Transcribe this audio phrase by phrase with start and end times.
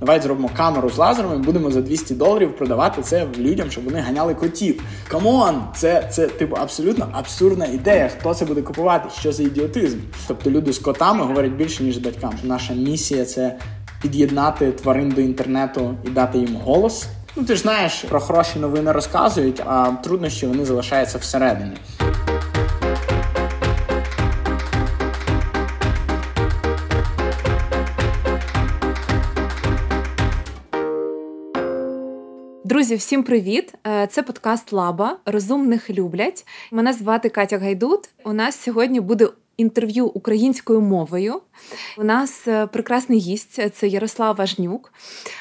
[0.00, 4.00] Давай зробимо камеру з лазером і будемо за 200 доларів продавати це людям, щоб вони
[4.00, 4.82] ганяли котів.
[5.08, 8.10] Come on, це це типу абсолютно абсурдна ідея.
[8.18, 9.08] Хто це буде купувати?
[9.20, 9.98] Що за ідіотизм?
[10.28, 12.32] Тобто люди з котами говорять більше ніж батькам.
[12.42, 13.56] Наша місія це
[14.02, 17.06] під'єднати тварин до інтернету і дати їм голос.
[17.36, 21.76] Ну ти ж знаєш, про хороші новини розказують, а труднощі вони залишаються всередині.
[32.70, 33.74] Друзі, всім привіт!
[33.86, 35.16] Е, це подкаст Лаба.
[35.26, 36.46] Розумних люблять.
[36.72, 38.08] Мене звати Катя Гайдут.
[38.24, 41.40] У нас сьогодні буде інтерв'ю українською мовою.
[41.98, 44.92] У нас е, прекрасний гість це Ярослав Важнюк.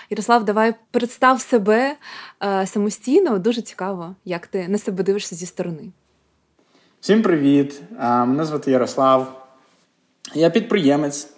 [0.09, 1.95] Ярослав, давай представ себе
[2.43, 3.39] е, самостійно.
[3.39, 5.91] Дуже цікаво, як ти на себе дивишся зі сторони.
[7.01, 7.81] Всім привіт!
[7.99, 9.47] Мене звати Ярослав.
[10.33, 11.29] Я підприємець.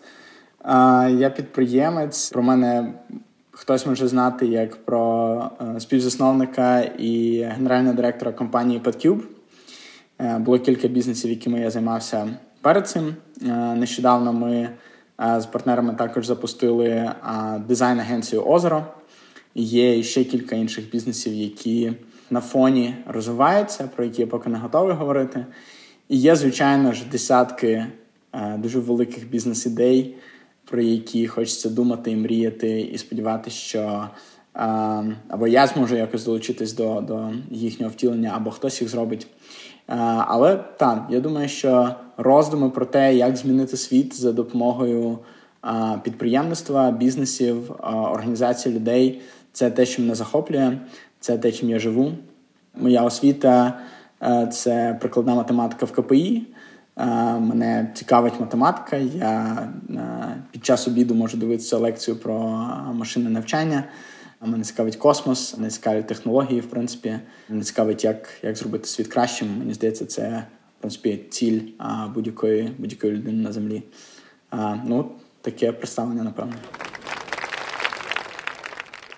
[1.09, 2.29] Я підприємець.
[2.29, 2.93] Про мене
[3.61, 9.21] хтось може знати як про е, співзасновника і генерального директора компанії PodCube.
[10.19, 12.29] Е, було кілька бізнесів, якими я займався
[12.61, 13.15] перед цим.
[13.41, 14.69] Е, нещодавно ми
[15.37, 17.11] з партнерами також запустили
[17.67, 18.85] дизайн-агенцію Озеро.
[19.55, 21.93] Є ще кілька інших бізнесів, які
[22.29, 25.45] на фоні розвиваються, про які я поки не готовий говорити.
[26.09, 27.85] І є, звичайно ж, десятки
[28.57, 30.15] дуже великих бізнес-ідей
[30.71, 34.07] про які хочеться думати і мріяти, і сподіватися, що
[35.27, 39.27] або я зможу якось долучитись до до їхнього втілення, або хтось їх зробить.
[40.27, 45.19] Але так, я думаю, що роздуми про те, як змінити світ за допомогою
[46.03, 49.21] підприємництва, бізнесів, організації людей,
[49.53, 50.77] це те, що мене захоплює,
[51.19, 52.11] це те, чим я живу.
[52.75, 53.79] Моя освіта
[54.51, 56.43] це прикладна математика в КПІ.
[57.39, 58.95] Мене цікавить математика.
[58.97, 59.69] Я
[60.51, 62.39] під час обіду можу дивитися лекцію про
[62.93, 63.83] машинне навчання.
[64.45, 67.19] Мене цікавить космос, мене цікавить технології, в принципі.
[67.49, 69.57] Мене цікавить, як як зробити світ кращим.
[69.57, 70.43] Мені здається, це
[70.77, 71.61] в принципі ціль
[72.13, 73.83] будь-якої будь-якої людини на землі.
[74.85, 75.11] Ну,
[75.41, 76.53] таке представлення, напевно.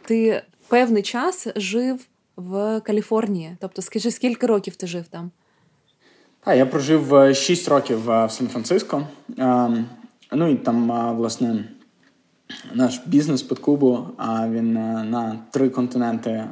[0.05, 2.05] Ти певний час жив
[2.35, 3.57] в Каліфорнії.
[3.59, 5.31] Тобто, скажи, скільки років ти жив там?
[6.45, 9.07] Так, я прожив 6 років в Сан-Франциско.
[10.31, 11.65] Ну і там, власне,
[12.73, 14.07] наш бізнес під Кубу,
[14.49, 16.43] він е, на три континенти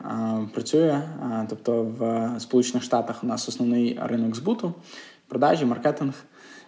[0.54, 1.02] працює.
[1.50, 4.74] Тобто в Сполучених Штатах у нас основний ринок збуту,
[5.28, 6.14] продажі, маркетинг.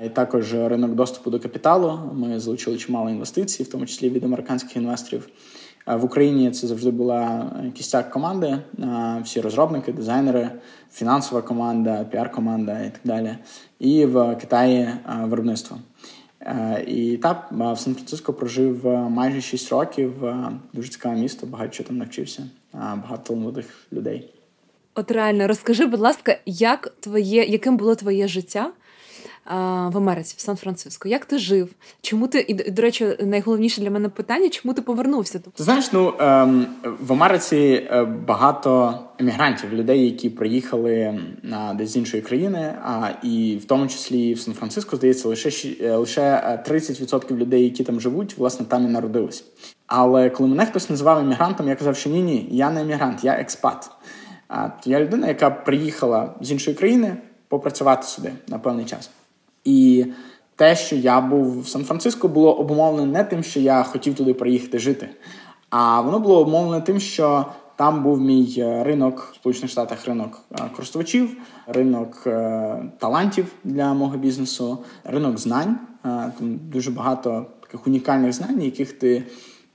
[0.05, 1.99] І також ринок доступу до капіталу.
[2.13, 5.29] Ми залучили чимало інвестицій, в тому числі від американських інвесторів.
[5.85, 8.57] В Україні це завжди була кістяк команди,
[9.23, 10.49] всі розробники, дизайнери,
[10.91, 13.35] фінансова команда, піар-команда і так далі.
[13.79, 14.89] І в Китаї
[15.23, 15.77] виробництво.
[16.87, 20.13] І так, в Сан-Франциско прожив майже 6 років.
[20.73, 24.29] Дуже цікаве місто, багато чого там навчився, багато талановитих людей.
[24.95, 28.71] От реально розкажи, будь ласка, як твоє, яким було твоє життя
[29.45, 31.09] в Америці, в Сан-Франциско.
[31.09, 31.69] Як ти жив?
[32.01, 35.39] Чому ти і до речі, найголовніше для мене питання, чому ти повернувся?
[35.39, 36.65] Ти знаєш, ну ем,
[36.99, 37.57] в Америці
[37.91, 43.87] е, багато емігрантів, людей, які приїхали на десь з іншої країни, а і в тому
[43.87, 45.49] числі в Сан-Франциско здається, лише
[45.81, 46.21] е, лише
[46.69, 49.45] 30% людей, які там живуть, власне там і народились.
[49.87, 53.33] Але коли мене хтось називав емігрантом, я казав, що ні, ні, я не емігрант, я
[53.33, 53.91] експат.
[54.49, 57.17] А я людина, яка приїхала з іншої країни
[57.47, 59.09] попрацювати сюди на певний час.
[59.63, 60.05] І
[60.55, 64.79] те, що я був в Сан-Франциско, було обумовлене не тим, що я хотів туди приїхати
[64.79, 65.09] жити,
[65.69, 70.41] а воно було обумовлене тим, що там був мій е, ринок в Сполучених Штатах ринок
[70.51, 71.37] е, користувачів,
[71.67, 75.79] ринок е, талантів для мого бізнесу, ринок знань.
[76.03, 79.23] Там дуже багато таких унікальних знань, яких ти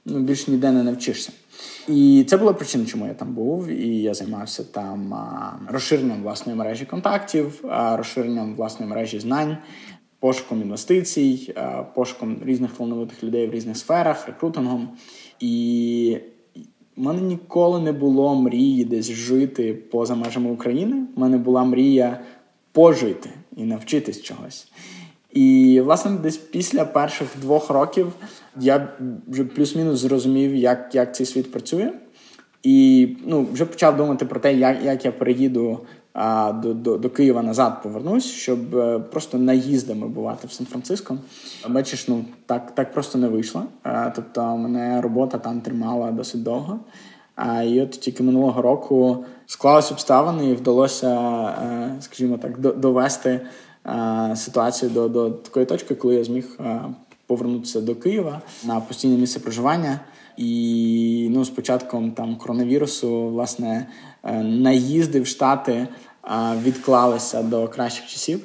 [0.04, 1.32] ну, більш ніде не навчишся.
[1.88, 5.14] І це була причина, чому я там був, і я займався там
[5.68, 9.56] розширенням власної мережі контактів, розширенням власної мережі знань,
[10.20, 11.54] пошуком інвестицій,
[11.94, 14.88] пошуком різних талановитих людей в різних сферах, рекрутингом.
[15.40, 16.18] І
[16.96, 21.06] в мене ніколи не було мрії десь жити поза межами України.
[21.16, 22.20] У мене була мрія
[22.72, 24.72] пожити і навчитись чогось.
[25.32, 28.12] І, власне, десь після перших двох років
[28.60, 28.88] я
[29.28, 31.92] вже плюс-мінус зрозумів, як як цей світ працює.
[32.62, 35.80] І ну, вже почав думати про те, як як я переїду
[36.12, 41.18] а, до до, до Києва назад повернусь, щоб а, е, просто наїздами бувати в Сан-Франциско.
[41.68, 43.62] Бачиш, ну так так просто не вийшло.
[43.82, 46.80] А, тобто, мене робота там тримала досить довго.
[47.36, 51.10] А і от тільки минулого року склалися обставини, і вдалося,
[51.62, 53.40] е, скажімо так, довести
[54.36, 56.58] ситуацію до до такої точки, коли я зміг
[57.26, 60.00] повернутися до Києва на постійне місце проживання.
[60.36, 63.86] і ну, з початком там коронавірусу, власне,
[64.24, 65.88] е, наїзди в Штати
[66.62, 68.40] відклалися до кращих часів.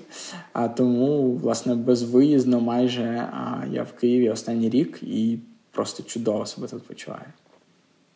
[0.54, 3.30] А тому, власне, безвиїзно майже
[3.72, 5.40] я в Києві останній рік і
[5.72, 7.26] просто чудово себе тут почуваю.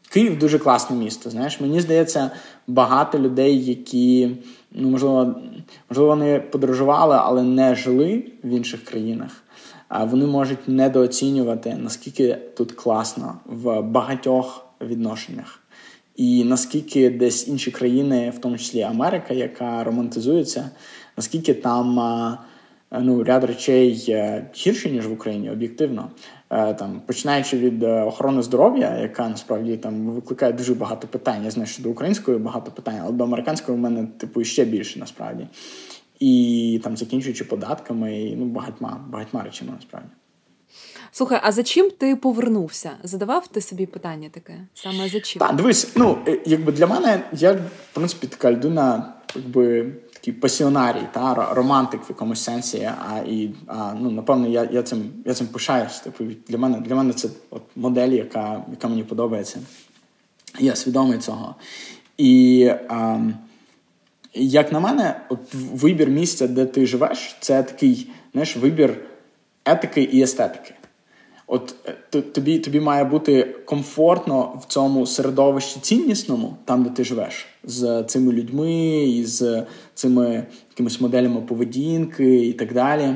[0.09, 1.29] Київ дуже класне місто.
[1.29, 2.31] Знаєш, мені здається,
[2.67, 4.37] багато людей, які
[4.71, 5.35] ну можливо,
[5.89, 9.43] можливо, вони подорожували, але не жили в інших країнах.
[10.05, 15.59] Вони можуть недооцінювати наскільки тут класно в багатьох відношеннях.
[16.15, 20.69] І наскільки десь інші країни, в тому числі Америка, яка романтизується,
[21.17, 21.99] наскільки там
[22.91, 23.91] ну, ряд речей
[24.55, 26.09] гірші, ніж в Україні, об'єктивно.
[26.49, 31.43] Е, там починаючи від е, охорони здоров'я, яка насправді там викликає дуже багато питань.
[31.43, 34.99] Я знаю, що до української багато питань, але до американської в мене типу ще більше
[34.99, 35.47] насправді.
[36.19, 40.09] І там закінчуючи податками, і ну багатьма багатьма речами насправді.
[41.11, 42.91] Слухай, а за чим ти повернувся?
[43.03, 44.67] Задавав ти собі питання таке?
[44.73, 45.39] Саме за чим?
[45.39, 47.59] Так, дивись, ну якби для мене я в
[47.93, 49.93] принципі така людина, якби
[50.27, 52.89] такий пасіонарій, та романтик в якомусь сенсі.
[53.07, 55.99] А і а, ну напевно, я я цим я цим пишаюсь.
[55.99, 59.59] Типу, для мене для мене це от модель, яка яка мені подобається.
[60.59, 61.55] Я свідомий цього.
[62.17, 63.19] І а,
[64.33, 68.97] як на мене, от вибір місця, де ти живеш, це такий знаєш, вибір
[69.65, 70.73] етики і естетики.
[71.47, 71.75] От
[72.15, 78.03] е, тобі тобі має бути комфортно в цьому середовищі ціннісному, там де ти живеш, з
[78.03, 79.63] цими людьми, і з
[79.93, 83.15] цими якимись моделями поведінки і так далі.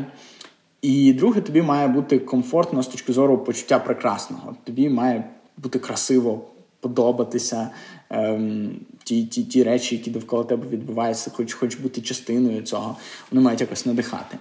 [0.81, 4.55] І друге, тобі має бути комфортно з точки зору почуття прекрасного.
[4.63, 6.45] Тобі має бути красиво
[6.79, 7.69] подобатися
[8.09, 12.97] ем, ті ті, ті речі, які довкола тебе відбуваються, хоч хоч бути частиною цього,
[13.31, 14.37] вони мають якось надихати.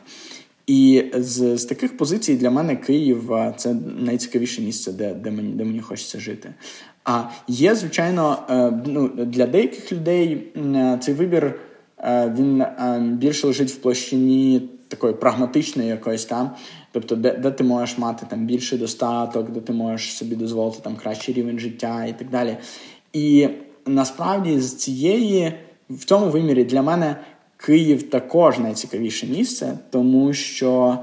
[0.71, 5.65] І з з таких позицій для мене Київ це найцікавіше місце, де де, мені де
[5.65, 6.55] мені хочеться жити.
[7.05, 11.61] А є, звичайно, е, ну, для деяких людей е, цей вибір
[11.99, 12.65] е, він
[13.17, 16.51] більше лежить в площині такої прагматичної якоїсь там.
[16.93, 20.97] Тобто, де де ти можеш мати там більший достаток, де ти можеш собі дозволити там
[20.97, 22.57] кращий рівень життя і так далі.
[23.13, 23.49] І
[23.87, 25.53] насправді з цієї
[25.91, 27.17] в цьому вимірі для мене
[27.67, 30.99] Київ також найцікавіше місце, тому що,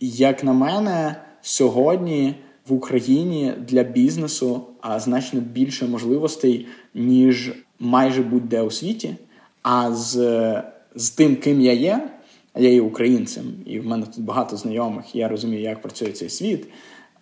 [0.00, 2.34] як на мене, сьогодні
[2.68, 4.62] в Україні для бізнесу
[4.96, 9.16] значно більше можливостей, ніж майже будь-де у світі.
[9.62, 10.62] А з
[10.94, 12.08] з тим, ким я є,
[12.56, 16.66] я є українцем, і в мене тут багато знайомих, я розумію, як працює цей світ.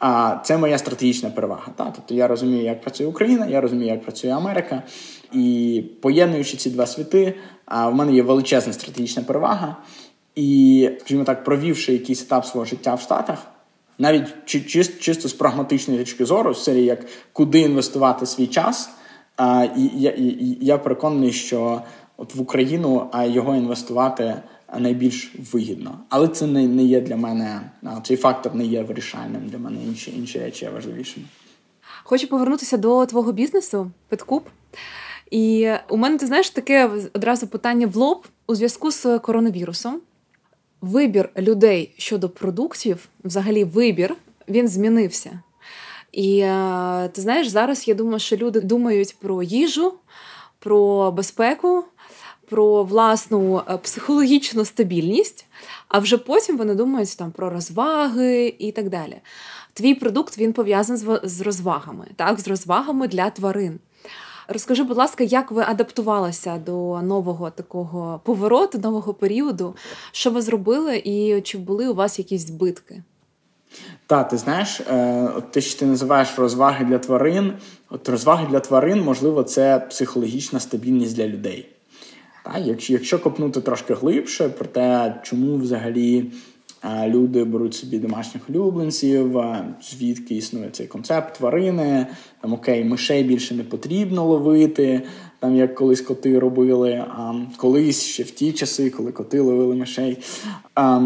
[0.01, 1.73] А це моя стратегічна перевага.
[1.77, 1.93] Та?
[1.97, 4.83] Тобто я розумію, як працює Україна, я розумію, як працює Америка.
[5.33, 7.35] І поєднуючи ці два світи,
[7.67, 9.77] в мене є величезна стратегічна перевага.
[10.35, 13.39] І, скажімо так, провівши якийсь етап свого життя в Штатах,
[13.99, 18.91] навіть чи, чисто, чисто з прагматичної точки зору, з серії як куди інвестувати свій час.
[19.37, 21.83] А, і, я, і, я переконаний, що
[22.17, 24.35] от в Україну а його інвестувати
[24.79, 25.99] найбільш вигідно.
[26.09, 27.71] Але це не не є для мене,
[28.03, 29.77] цей фактор не є вирішальним для мене.
[29.87, 31.27] Інші інші речі є важливішими.
[32.05, 34.43] Хочу повернутися до твого бізнесу, Петкуб.
[35.31, 40.01] І у мене ти знаєш таке одразу питання в лоб у зв'язку з коронавірусом.
[40.81, 44.17] Вибір людей щодо продуктів, взагалі, вибір,
[44.49, 45.41] він змінився.
[46.13, 49.95] І е, ти знаєш, зараз я думаю, що люди думають про їжу,
[50.59, 51.85] про безпеку,
[52.51, 55.47] про власну е, психологічну стабільність,
[55.89, 59.17] а вже потім вони думають там про розваги і так далі.
[59.73, 63.79] Твій продукт він пов'язаний з розвагами, так, з розвагами для тварин.
[64.49, 69.75] Розкажи, будь ласка, як ви адаптувалися до нового такого повороту, нового періоду?
[70.13, 73.03] Що ви зробили, і чи були у вас якісь збитки?
[74.07, 77.53] Так, ти знаєш, е, те, що ти називаєш розваги для тварин,
[77.91, 81.69] от розваги для тварин, можливо, це психологічна стабільність для людей.
[82.45, 86.31] Так, Якщо копнути трошки глибше про те, чому взагалі
[87.07, 89.41] люди беруть собі домашніх улюбленців,
[89.83, 92.07] звідки існує цей концепт тварини.
[92.41, 95.03] Там окей, мишей більше не потрібно ловити,
[95.39, 96.93] там як колись коти робили.
[96.93, 100.19] А колись ще в ті часи, коли коти ловили мишей.
[100.75, 101.01] А,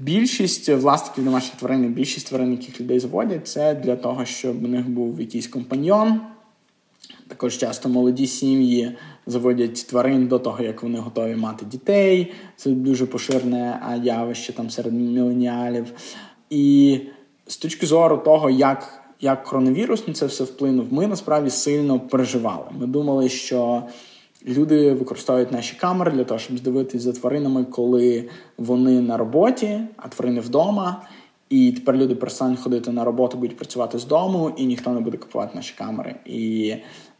[0.00, 4.88] більшість власників домашніх тварин, більшість тварин, яких людей зводять, це для того, щоб у них
[4.88, 6.20] був якийсь компаньйон.
[7.28, 8.92] Також часто молоді сім'ї
[9.26, 12.32] заводять тварин до того, як вони готові мати дітей.
[12.56, 15.92] Це дуже поширене явище там серед міленіалів.
[16.50, 17.00] І
[17.46, 22.64] з точки зору того, як як коронавірус на це все вплинув, ми насправді сильно переживали.
[22.78, 23.82] Ми думали, що
[24.46, 28.28] люди використовують наші камери для того, щоб здивитися за тваринами, коли
[28.58, 31.02] вони на роботі, а тварини вдома.
[31.50, 35.18] І тепер люди перестануть ходити на роботу, будуть працювати з дому, і ніхто не буде
[35.18, 36.14] купувати наші камери.
[36.24, 36.74] І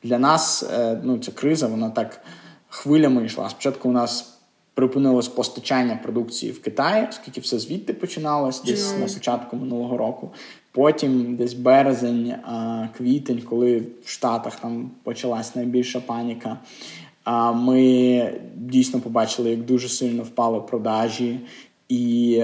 [0.05, 2.21] для нас е, ну, ця криза, вона так
[2.69, 3.51] хвилями йшла.
[3.51, 4.39] Спочатку у нас
[4.75, 10.31] припинилось постачання продукції в Китаї, оскільки все звідти починалось десь на початку минулого року.
[10.73, 12.35] Потім десь березень,
[12.97, 16.59] квітень, коли в Штатах там почалась найбільша паніка.
[17.55, 21.41] Ми дійсно побачили, як дуже сильно впали продажі,
[21.89, 22.43] і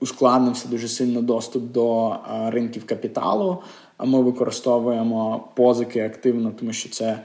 [0.00, 2.16] ускладнився дуже сильно доступ до
[2.48, 3.62] ринків капіталу.
[4.04, 7.20] Ми використовуємо позики активно, тому що це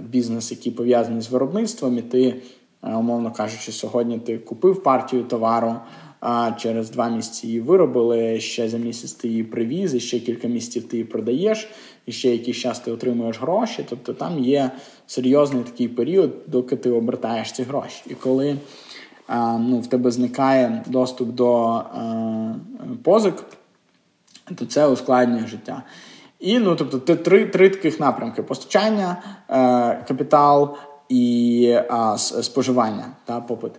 [0.00, 2.34] бізнес, який пов'язаний з виробництвом, і ти,
[2.82, 5.76] умовно кажучи, сьогодні ти купив партію товару
[6.22, 8.40] а через два місяці її виробили.
[8.40, 11.68] Ще за місяць ти її привіз, і ще кілька місяців ти її продаєш,
[12.06, 13.86] і ще якийсь час ти отримуєш гроші.
[13.88, 14.70] Тобто там є
[15.06, 18.02] серйозний такий період, доки ти обертаєш ці гроші.
[18.06, 18.56] І коли
[19.26, 22.54] а, ну, в тебе зникає доступ до а,
[23.02, 23.44] позик,
[24.54, 25.82] то це ускладнює життя.
[26.42, 30.76] І ну, тобто, три три таких напрямки: постачання, е, капітал
[31.08, 33.72] і а, споживання та попит.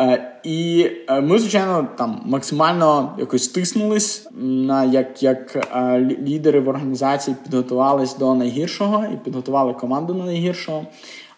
[0.00, 6.68] Е, і е, ми, звичайно, там максимально якось стиснулись на як як е, лідери в
[6.68, 10.86] організації підготувались до найгіршого і підготували команду на найгіршого.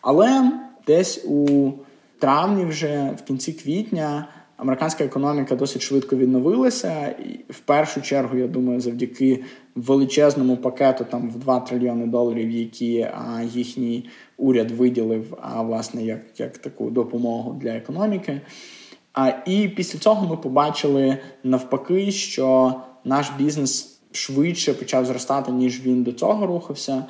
[0.00, 0.52] Але
[0.86, 1.70] десь у
[2.18, 7.06] травні, вже в кінці квітня, американська економіка досить швидко відновилася.
[7.06, 13.00] І в першу чергу, я думаю, завдяки величезному пакету там в 2 трильйони доларів, які
[13.00, 18.40] а, їхній уряд виділив а, власне як, як таку допомогу для економіки.
[19.12, 26.02] А, І після цього ми побачили навпаки, що наш бізнес швидше почав зростати, ніж він
[26.02, 27.04] до цього рухався.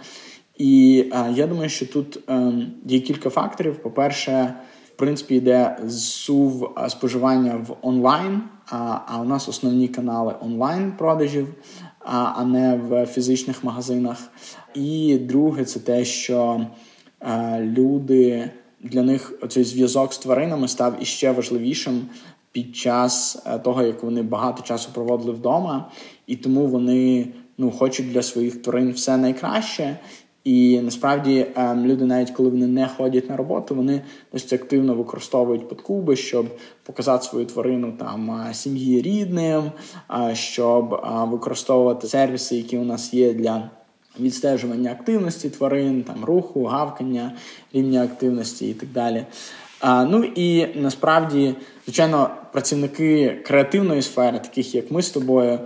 [0.58, 3.82] І а, я думаю, що тут а, ем, є кілька факторів.
[3.82, 4.54] По-перше,
[4.94, 8.42] в принципі, йде зсув споживання в онлайн.
[8.70, 11.54] А а у нас основні канали онлайн-продажів,
[12.04, 14.18] а не в фізичних магазинах.
[14.74, 16.66] І друге, це те, що
[17.20, 22.06] а, люди для них цей зв'язок з тваринами став іще важливішим
[22.52, 25.90] під час того, як вони багато часу проводили вдома,
[26.26, 29.98] і тому вони ну хочуть для своїх тварин все найкраще.
[30.44, 34.00] І насправді ем, люди, навіть коли вони не ходять на роботу, вони
[34.32, 36.46] досить активно використовують подкуби, щоб
[36.82, 39.72] показати свою тварину там сім'ї рідним,
[40.32, 43.70] щоб використовувати сервіси, які у нас є для
[44.20, 47.32] відстежування активності тварин, там руху, гавкання,
[47.72, 49.26] рівня активності і так далі.
[49.80, 55.58] А, Ну і насправді, звичайно, працівники креативної сфери, таких як ми з тобою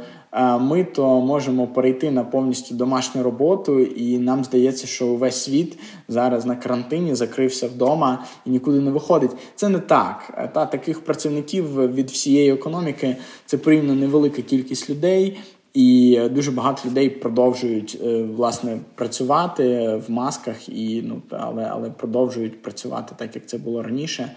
[0.61, 6.47] ми то можемо перейти на повністю домашню роботу, і нам здається, що увесь світ зараз
[6.47, 9.31] на карантині закрився вдома і нікуди не виходить.
[9.55, 10.49] Це не так.
[10.55, 13.17] Та таких працівників від всієї економіки
[13.47, 15.39] це порівняно невелика кількість людей.
[15.75, 22.63] І дуже багато людей продовжують е, власне працювати в масках, і ну але але продовжують
[22.63, 24.31] працювати так, як це було раніше.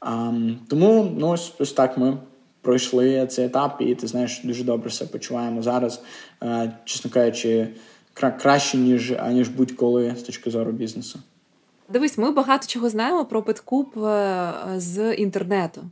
[0.00, 0.32] А,
[0.68, 2.16] Тому ну ось ось так ми
[2.68, 6.02] пройшли цей етап, і ти знаєш, дуже добре себе почуваємо зараз,
[6.42, 7.68] е, чесно кажучи,
[8.14, 11.18] краще ніж аніж будь-коли з точки зору бізнесу.
[11.92, 15.82] Дивись, ми багато чого знаємо про Petcube е, з інтернету.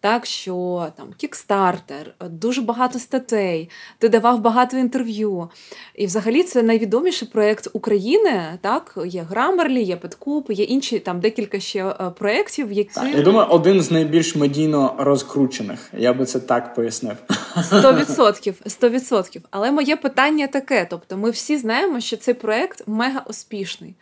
[0.00, 5.48] Так що там Кікстартер, дуже багато статей, ти давав багато інтерв'ю.
[5.94, 8.58] І взагалі це найвідоміший проєкт України.
[8.60, 13.22] Так, є Grammarly, є Petcube, є інші там декілька ще е, проєктів, які так, я
[13.22, 15.90] думаю, один з найбільш медійно розкручених.
[15.98, 17.16] Я би це так пояснив.
[17.62, 19.42] Сто відсотків, сто відсотків.
[19.50, 23.94] Але моє питання таке: тобто, ми всі знаємо, що цей проєкт мега успішний.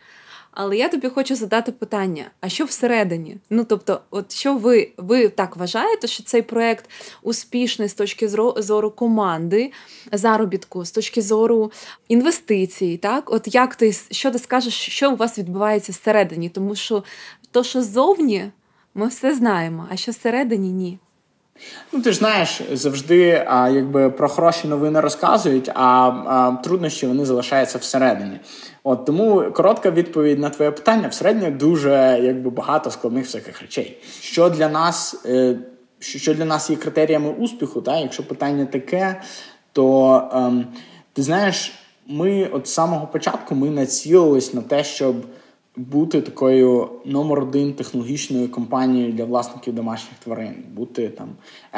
[0.55, 3.37] Але я тобі хочу задати питання: а що всередині?
[3.49, 6.89] Ну тобто, от що ви ви так вважаєте, що цей проект
[7.21, 9.71] успішний з точки зору команди,
[10.11, 11.71] заробітку, з точки зору
[12.07, 12.97] інвестицій?
[12.97, 16.49] Так, от як ти що ти скажеш, що у вас відбувається всередині?
[16.49, 17.03] Тому що
[17.51, 18.51] то, що ззовні,
[18.93, 20.99] ми все знаємо, а що всередині ні.
[21.91, 25.83] Ну, ти ж знаєш, завжди а, якби про хороші новини розказують, а,
[26.27, 28.39] а труднощі вони залишаються всередині.
[28.83, 33.97] От тому коротка відповідь на твоє питання всередині дуже якби багато складних всяких речей.
[34.21, 35.57] Що для нас е,
[35.99, 39.21] що для нас є критеріями успіху, та якщо питання таке,
[39.71, 40.67] то ем,
[41.13, 41.73] ти знаєш,
[42.07, 45.15] ми от з самого початку ми націлились на те, щоб
[45.77, 51.29] бути такою номер один технологічною компанією для власників домашніх тварин, бути там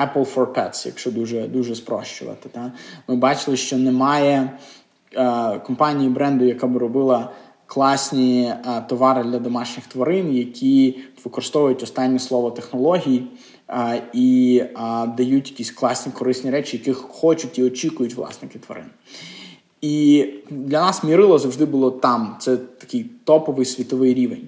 [0.01, 2.50] Apple for Pets, якщо дуже дуже спрощувати.
[2.50, 2.72] Та?
[3.08, 4.50] Ми бачили, що немає
[5.16, 7.32] е, компанії бренду, яка б робила
[7.68, 13.24] класні а, товари для домашніх тварин, які використовують останнє слово технологій
[13.68, 18.86] а, і а, дають якісь класні корисні речі, яких хочуть і очікують власники тварин.
[19.81, 22.36] І для нас мірило завжди було там.
[22.39, 24.48] Це такий топовий світовий рівень.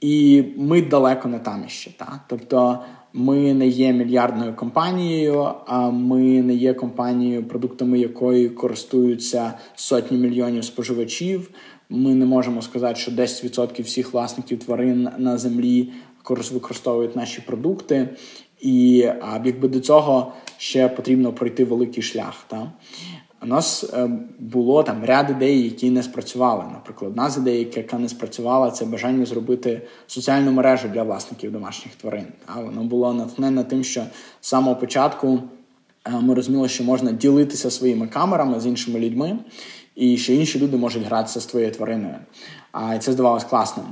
[0.00, 1.90] І ми далеко не там іще.
[1.96, 2.20] Та?
[2.28, 2.78] Тобто
[3.12, 10.64] ми не є мільярдною компанією, а ми не є компанією, продуктами якої користуються сотні мільйонів
[10.64, 11.50] споживачів.
[11.90, 15.92] Ми не можемо сказати, що 10% всіх власників тварин на землі
[16.52, 18.08] використовують наші продукти.
[18.60, 18.96] І
[19.44, 22.44] якби до цього ще потрібно пройти великий шлях.
[22.48, 22.72] Та?
[23.42, 26.64] У нас е, було там ряд ідей, які не спрацювали.
[26.72, 31.94] Наприклад, одна з ідей, яка не спрацювала, це бажання зробити соціальну мережу для власників домашніх
[31.94, 32.26] тварин.
[32.46, 34.02] А воно було натхнене тим, що
[34.40, 35.40] з самого початку
[36.04, 39.38] е, ми розуміли, що можна ділитися своїми камерами з іншими людьми,
[39.96, 42.14] і що інші люди можуть гратися з твоєю твариною.
[42.72, 43.86] А це здавалось класним.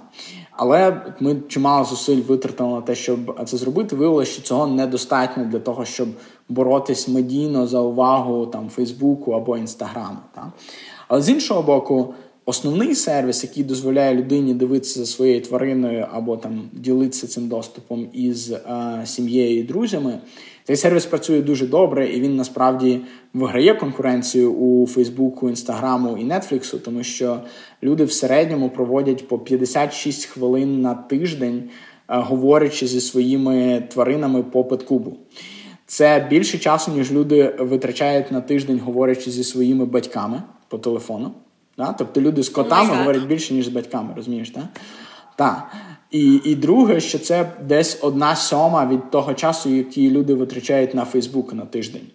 [0.50, 3.96] Але ми чимало зусиль витратили на те, щоб це зробити.
[3.96, 6.08] Виявилося, що цього недостатньо для того, щоб
[6.48, 10.18] боротись медійно за увагу там Фейсбуку або Інстаграму.
[11.08, 16.62] Але з іншого боку, основний сервіс, який дозволяє людині дивитися за своєю твариною або там
[16.72, 18.60] ділитися цим доступом із е,
[19.04, 20.18] сім'єю і друзями.
[20.66, 23.00] Цей сервіс працює дуже добре, і він насправді
[23.34, 27.40] виграє конкуренцію у Фейсбуку, Інстаграму і Нетфліксу, тому що
[27.82, 31.70] люди в середньому проводять по 56 хвилин на тиждень, е,
[32.08, 35.16] говорячи зі своїми тваринами по петкубу.
[35.86, 41.30] Це більше часу, ніж люди витрачають на тиждень, говорячи зі своїми батьками по телефону.
[41.78, 41.92] Да?
[41.98, 44.50] Тобто люди з котами oh говорять більше, ніж з батьками, розумієш?
[44.50, 44.64] так?
[45.36, 45.72] Так.
[46.14, 51.04] І і друге, що це десь одна сьома від того часу, який люди витрачають на
[51.04, 52.06] Фейсбук на тиждень.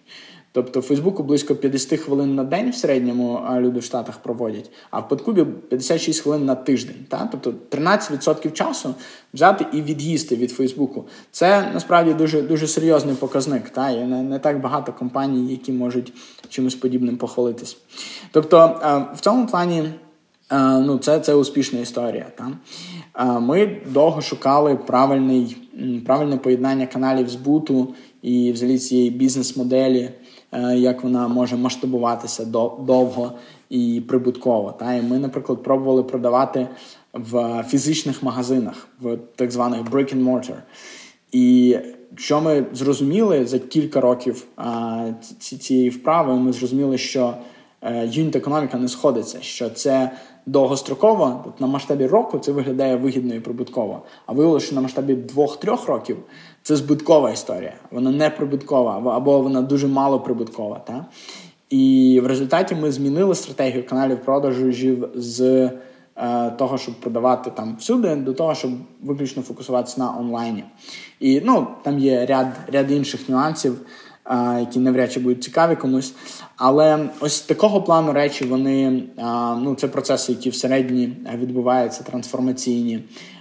[0.52, 5.08] Тобто Фейсбуку близько 50 хвилин на день в середньому люди в Штатах проводять, а в
[5.08, 7.06] Подкубі 56 хвилин на тиждень.
[7.08, 7.28] Та?
[7.32, 8.94] Тобто 13% часу
[9.34, 11.04] взяти і від'їсти від Фейсбуку.
[11.30, 13.68] Це насправді дуже дуже серйозний показник.
[13.68, 13.90] Та?
[13.90, 16.12] Є не, не так багато компаній, які можуть
[16.48, 17.76] чимось подібним похвалитись.
[18.32, 18.80] Тобто
[19.16, 19.84] в цьому плані
[20.58, 22.26] ну, це це успішна історія.
[22.36, 22.52] Та?
[23.40, 25.56] Ми довго шукали правильний,
[26.06, 30.10] правильне поєднання каналів збуту і взагалі цієї бізнес-моделі.
[30.52, 32.44] Е, як вона може масштабуватися
[32.80, 33.32] довго
[33.70, 34.72] і прибутково.
[34.72, 36.68] Та і ми, наприклад, пробували продавати
[37.12, 40.56] в фізичних магазинах, в так званих brick and mortar.
[41.32, 41.76] І
[42.16, 44.44] що ми зрозуміли за кілька років
[45.38, 47.34] цієї вправи, ми зрозуміли, що
[47.82, 50.10] е, юніт економіка не сходиться, що це
[50.46, 54.02] довгостроково, тобто на масштабі року це виглядає вигідно і прибутково.
[54.26, 56.16] А виявилося, що на масштабі двох-трьох років
[56.62, 57.72] це збиткова історія.
[57.90, 60.78] Вона не прибуткова, або вона дуже мало прибуткова.
[60.86, 61.06] Та?
[61.70, 65.40] І в результаті ми змінили стратегію каналів продажів з
[66.16, 68.70] е, того, щоб продавати там всюди, до того, щоб
[69.02, 70.64] виключно фокусуватися на онлайні.
[71.20, 73.80] І ну, там є ряд, ряд інших нюансів
[74.60, 76.14] які навряд чи будуть цікаві комусь.
[76.56, 79.02] Але ось такого плану речі вони
[79.62, 83.00] ну це процеси, які всередині відбуваються, трансформаційні.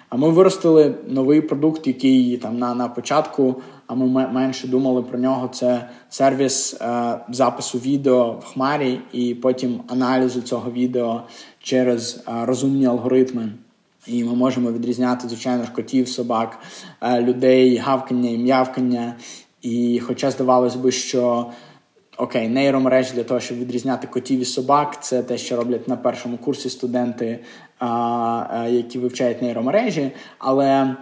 [0.10, 5.19] А ми виростили новий продукт, який там на на початку, а ми менше думали про
[5.19, 5.47] нього.
[5.47, 11.21] Це сервіс е, запису відео в Хмарі, і потім аналізу цього відео
[11.63, 13.52] через е, розумні алгоритми.
[14.08, 16.60] І ми можемо відрізняти звичайно ж котів, собак,
[17.02, 19.15] е, людей, гавкання і м'явкання.
[19.62, 21.52] І хоча здавалось би, що
[22.17, 26.38] окей, нейромережі для того, щоб відрізняти котів і собак, це те, що роблять на першому
[26.38, 27.39] курсі студенти,
[27.80, 27.88] а,
[28.50, 30.95] а, які вивчають нейромережі, але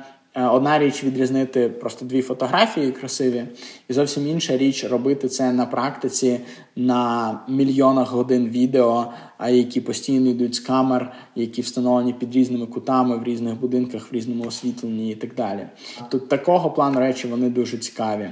[0.46, 3.44] Одна річ відрізнити просто дві фотографії красиві,
[3.90, 6.40] і зовсім інша річ робити це на практиці
[6.76, 9.06] на мільйонах годин відео,
[9.50, 14.44] які постійно йдуть з камер, які встановлені під різними кутами в різних будинках, в різному
[14.44, 15.68] освітленні і так далі.
[16.10, 18.30] Тут такого плану речі вони дуже цікаві.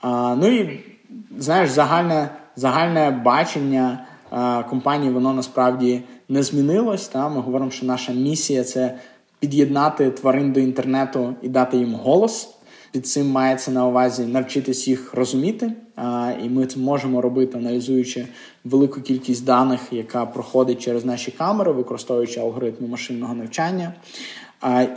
[0.00, 0.80] А, Ну і
[1.38, 7.08] знаєш, загальне загальне бачення а, компанії воно насправді не змінилось.
[7.08, 7.28] Та?
[7.28, 8.98] Ми говоримо, що наша місія це
[9.38, 12.54] під'єднати тварин до інтернету і дати їм голос.
[12.92, 15.72] Під цим мається на увазі навчитись їх розуміти,
[16.44, 18.26] і ми це можемо робити, аналізуючи
[18.64, 23.92] велику кількість даних, яка проходить через наші камери, використовуючи алгоритми машинного навчання.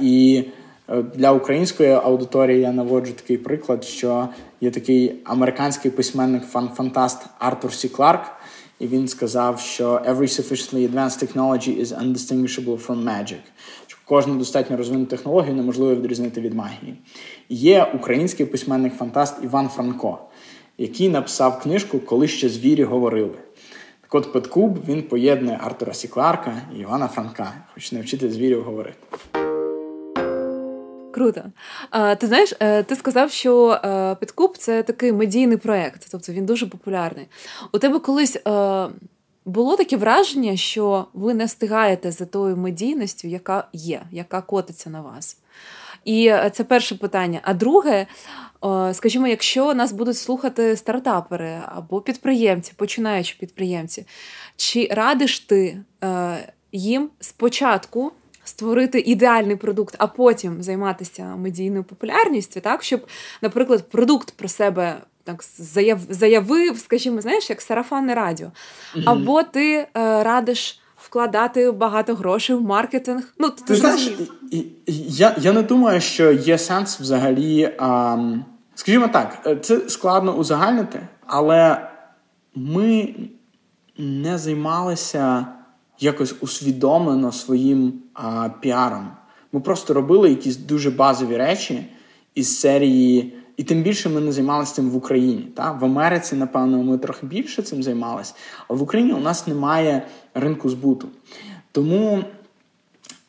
[0.02, 0.44] І
[0.90, 4.30] е, для української аудиторії я наводжу такий приклад, що
[4.62, 6.44] є такий американський письменник
[6.76, 8.32] фантаст Артур Сі Кларк,
[8.80, 13.42] і він сказав, що «Every sufficiently advanced technology is undistinguishable from magic
[14.12, 16.96] кожну достатньо розвинуту технологію неможливо відрізнити від магії.
[17.50, 20.20] Є український письменник-фантаст Іван Франко,
[20.78, 23.38] який написав книжку Коли ще звірі говорили.
[24.02, 27.54] Так Код Петкуб він поєднує Артура Сікларка і Івана Франка.
[27.74, 28.98] Хоч не вчити звірів говорити.
[31.12, 31.44] Круто.
[31.90, 36.46] А, Ти знаєш, е, ти сказав, що е, Підкуп це такий медійний проєкт, тобто він
[36.46, 37.28] дуже популярний.
[37.74, 38.88] У тебе колись е,
[39.46, 45.02] було таке враження, що ви не встигаєте за тою медійністю, яка є, яка котиться на
[45.02, 45.38] вас.
[46.06, 47.40] І це перше питання.
[47.44, 48.08] А друге,
[48.94, 54.06] скажімо, якщо нас будуть слухати стартапери або підприємці, починаючи підприємці,
[54.56, 55.78] чи радиш ти
[56.72, 58.12] їм спочатку
[58.44, 63.08] створити ідеальний продукт, а потім займатися медійною популярністю, так щоб,
[63.42, 68.52] наприклад, продукт про себе так заяв, заявив, скажімо, знаєш, як сарафанне радіо,
[69.06, 69.88] або ти е,
[70.24, 70.78] радиш.
[71.02, 73.34] Вкладати багато грошей в маркетинг.
[73.40, 74.12] Ну, ти, ти знаєш,
[75.08, 77.74] я я не думаю, що є сенс взагалі.
[77.80, 78.18] А,
[78.76, 81.88] скажімо так, е, це складно узагальнити, але
[82.56, 83.16] ми
[83.98, 85.46] не займалися
[86.00, 89.12] якось усвідомлено своїм а, піаром.
[89.52, 91.86] Ми просто робили якісь дуже базові речі
[92.36, 95.48] із серії, і тим більше ми не займалися цим в Україні.
[95.56, 95.72] Та?
[95.72, 98.34] В Америці, напевно, ми трохи більше цим займалися,
[98.68, 100.02] а в Україні у нас немає
[100.34, 101.08] ринку збуту.
[101.72, 102.24] Тому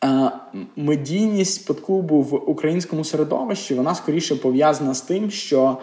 [0.01, 0.31] а,
[0.77, 5.79] медійність подкубу в українському середовищі вона скоріше пов'язана з тим, що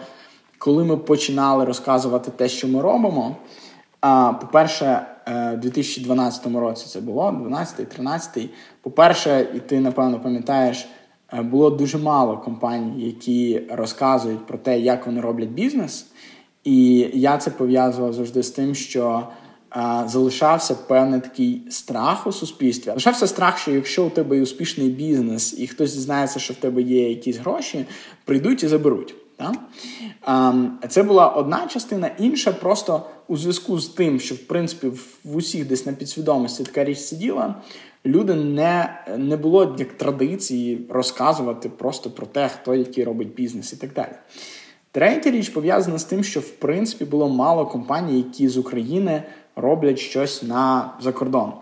[0.58, 3.36] коли ми починали розказувати те, що ми робимо.
[4.00, 5.06] А, По-перше,
[5.54, 8.48] у 2012 році це було, 12-13.
[8.82, 10.86] По-перше, і ти, напевно, пам'ятаєш, е,
[11.32, 16.06] було дуже мало компаній, які розказують про те, як вони роблять бізнес.
[16.64, 19.28] І я це пов'язував завжди з тим, що
[19.70, 22.86] а, залишався певний такий страх у суспільстві.
[22.86, 26.82] Залишався страх, що якщо у тебе є успішний бізнес, і хтось дізнається, що в тебе
[26.82, 27.86] є якісь гроші,
[28.24, 29.14] прийдуть і заберуть.
[29.40, 29.56] Так?
[30.88, 34.86] Це була одна частина, інша просто у зв'язку з тим, що в принципі
[35.24, 37.54] в усіх десь на підсвідомості така річ сиділа.
[38.06, 43.76] Люди не не було як традиції розказувати просто про те, хто який робить бізнес і
[43.76, 44.12] так далі.
[44.92, 49.22] Третя річ пов'язана з тим, що в принципі було мало компаній, які з України
[49.56, 51.52] роблять щось на закордон.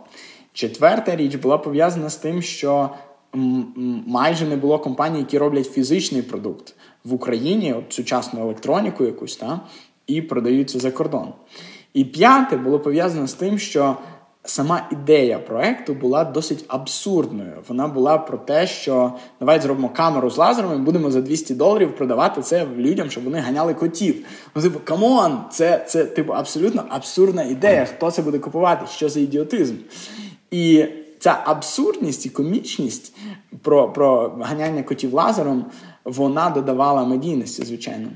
[0.53, 2.91] Четверта річ була пов'язана з тим, що
[4.07, 9.61] майже не було компаній, які роблять фізичний продукт в Україні, от сучасну електроніку якусь, та,
[10.07, 11.33] і продаються за кордон.
[11.95, 13.97] І п'яте було пов'язано з тим, що
[14.45, 17.53] сама ідея проекту була досить абсурдною.
[17.69, 21.97] Вона була про те, що давайте зробимо камеру з лазером і будемо за 200 доларів
[21.97, 24.27] продавати це людям, щоб вони ганяли котів.
[24.55, 27.85] Ну, типу, come on, це це типу абсолютно абсурдна ідея.
[27.85, 28.87] Хто це буде купувати?
[28.87, 29.75] Що за ідіотизм?
[30.51, 30.85] І
[31.18, 33.16] ця абсурдність і комічність
[33.62, 35.64] про про ганяння котів лазером,
[36.04, 38.09] вона додавала медійності, звичайно.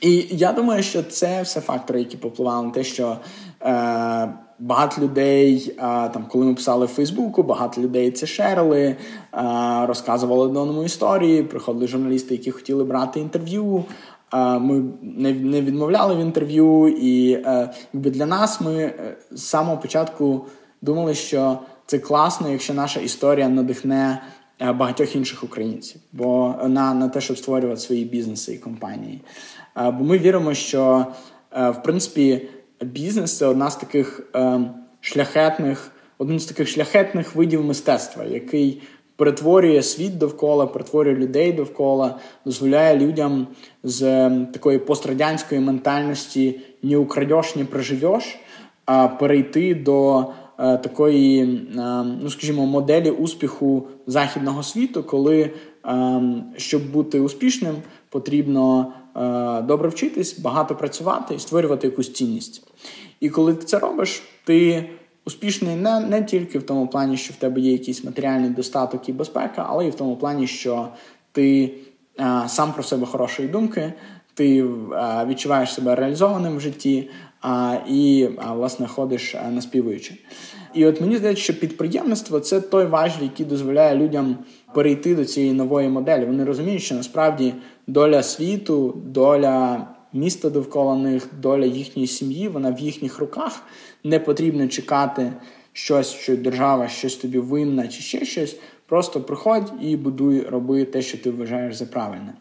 [0.00, 3.16] І я думаю, що це все фактори, які попливали на те, що
[3.62, 8.96] е, багато людей, е, там, коли ми писали в Фейсбуку, багато людей це шерили, е,
[9.86, 13.84] розказували одному історії, приходили журналісти, які хотіли брати інтерв'ю.
[14.34, 19.76] Е, ми не відмовляли в інтерв'ю, і е, якби для нас ми е, з самого
[19.76, 20.46] початку
[20.82, 24.22] думали, що це класно, якщо наша історія надихне
[24.60, 29.20] е, багатьох інших українців, бо на на те, щоб створювати свої бізнеси і компанії.
[29.76, 31.06] Е, бо ми віримо, що
[31.52, 32.48] е, в принципі
[32.80, 34.32] бізнес це одна з таких
[35.00, 38.82] шляхетних, один з таких шляхетних видів мистецтва, який
[39.16, 43.46] перетворює світ довкола, перетворює людей довкола, дозволяє людям
[43.82, 48.38] з такої пострадянської ментальності ні украдеш, ні проживеш,
[48.84, 50.26] а перейти до
[50.58, 55.50] такої, е, ну скажімо, моделі успіху західного світу, коли
[55.86, 56.20] е,
[56.56, 57.74] щоб бути успішним,
[58.08, 58.92] потрібно
[59.62, 62.66] добре вчитись, багато працювати і створювати якусь цінність.
[63.20, 64.88] І коли ти це робиш, ти
[65.24, 69.12] успішний не не тільки в тому плані, що в тебе є якийсь матеріальний достаток і
[69.12, 70.88] безпека, але й в тому плані, що
[71.32, 71.74] ти
[72.46, 73.92] сам про себе хорошої думки,
[74.34, 74.64] ти
[75.26, 77.10] відчуваєш себе реалізованим в житті
[77.88, 80.14] і власне ходиш наспівуючи.
[80.74, 84.38] І от мені здається, що підприємництво це той важіль, який дозволяє людям
[84.74, 86.24] перейти до цієї нової моделі.
[86.24, 87.54] Вони розуміють, що насправді
[87.86, 93.62] доля світу, доля міста довкола них, доля їхньої сім'ї, вона в їхніх руках.
[94.04, 95.32] Не потрібно чекати
[95.72, 98.56] щось, що держава щось тобі винна чи ще щось.
[98.86, 102.34] Просто приходь і будуй, роби те, що ти вважаєш за правильне.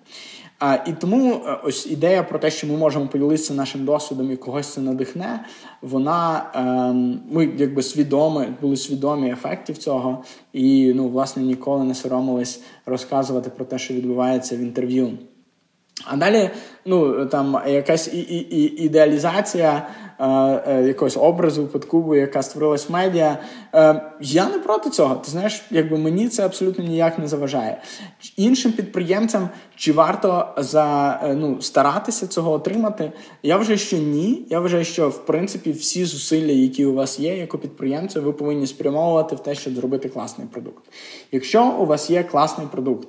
[0.60, 4.36] А, І тому е, ось ідея про те, що ми можемо поділитися нашим досвідом і
[4.36, 5.46] когось це надихне,
[5.82, 12.62] вона ем, ми якби свідомі, були свідомі ефектів цього, і ну, власне ніколи не соромились
[12.86, 15.17] розказувати про те, що відбувається в інтерв'ю.
[16.05, 16.49] А далі,
[16.86, 18.10] ну там якась
[18.77, 19.88] ідеалізація
[20.19, 20.25] е,
[20.67, 23.38] е, якогось образу подкубу, яка створилась в медіа.
[23.75, 25.15] Е, я не проти цього.
[25.15, 27.81] Ти знаєш, якби мені це абсолютно ніяк не заважає.
[28.38, 33.12] Іншим підприємцям чи варто за е, ну старатися цього отримати?
[33.43, 34.45] Я вважаю, що ні.
[34.49, 38.33] Я вважаю, що в принципі всі зусилля, які у вас є, як у підприємця, ви
[38.33, 40.83] повинні спрямовувати в те, щоб зробити класний продукт.
[41.31, 43.07] Якщо у вас є класний продукт,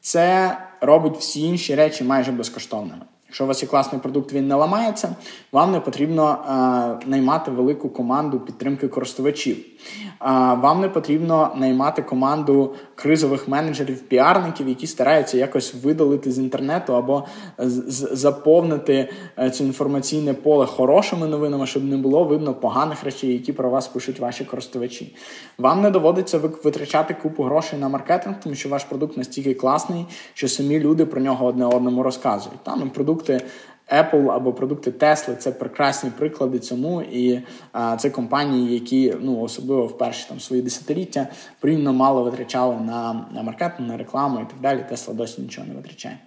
[0.00, 3.02] це робить всі інші речі майже безкоштовними.
[3.28, 5.16] Якщо у вас є класний продукт, він не ламається,
[5.52, 6.38] вам не потрібно
[7.02, 9.56] е, наймати велику команду підтримки користувачів.
[9.56, 9.64] Е,
[10.54, 17.24] вам не потрібно наймати команду кризових менеджерів, піарників, які стараються якось видалити з інтернету або
[17.58, 23.70] заповнити е, це інформаційне поле хорошими новинами, щоб не було видно поганих речей, які про
[23.70, 25.16] вас пишуть ваші користувачі.
[25.58, 30.48] Вам не доводиться витрачати купу грошей на маркетинг, тому що ваш продукт настільки класний, що
[30.48, 32.62] самі люди про нього одне одному розказують.
[32.62, 33.44] Там продукт продукти
[33.92, 37.40] Apple або продукти Tesla це прекрасні приклади цьому, і
[37.72, 41.26] а, це компанії, які ну особливо в перші там свої десятиліття
[41.60, 44.84] порівняно мало витрачали на, на маркетинг, на рекламу і так далі.
[44.92, 46.18] Tesla досі нічого не витрачає.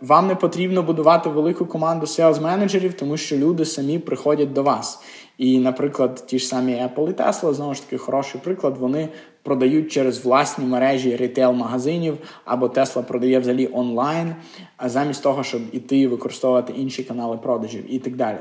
[0.00, 5.00] Вам не потрібно будувати велику команду селс менеджерів тому що люди самі приходять до вас.
[5.38, 9.08] І, наприклад, ті ж самі Apple і Tesla, знову ж таки, хороший приклад, вони
[9.42, 14.34] продають через власні мережі ритейл-магазинів, або Tesla продає взагалі онлайн,
[14.76, 18.38] а замість того, щоб іти використовувати інші канали продажів і так далі.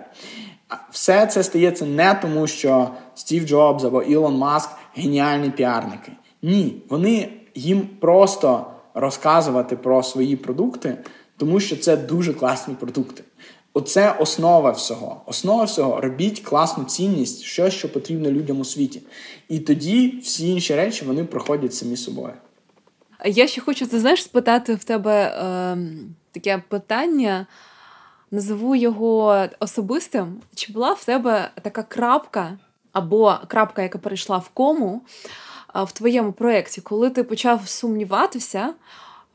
[0.92, 6.12] Все це стається не тому, що Стів Джобс або Ілон Маск геніальні піарники.
[6.42, 10.98] Ні, вони їм просто розказувати про свої продукти,
[11.38, 13.24] тому що це дуже класні продукти.
[13.74, 15.22] Оце основа всього.
[15.26, 19.02] Основа всього робіть класну цінність, щось, що потрібно людям у світі.
[19.50, 22.34] І тоді всі інші речі вони проходять самі собою.
[23.26, 25.78] Я ще хочу ти знаєш, спитати в тебе е,
[26.32, 27.48] таке питання.
[28.32, 30.42] Назову його особистим.
[30.56, 32.58] Чи була в тебе така крапка
[32.92, 35.02] або крапка, яка перейшла в кому
[35.74, 38.74] в твоєму проєкті, коли ти почав сумніватися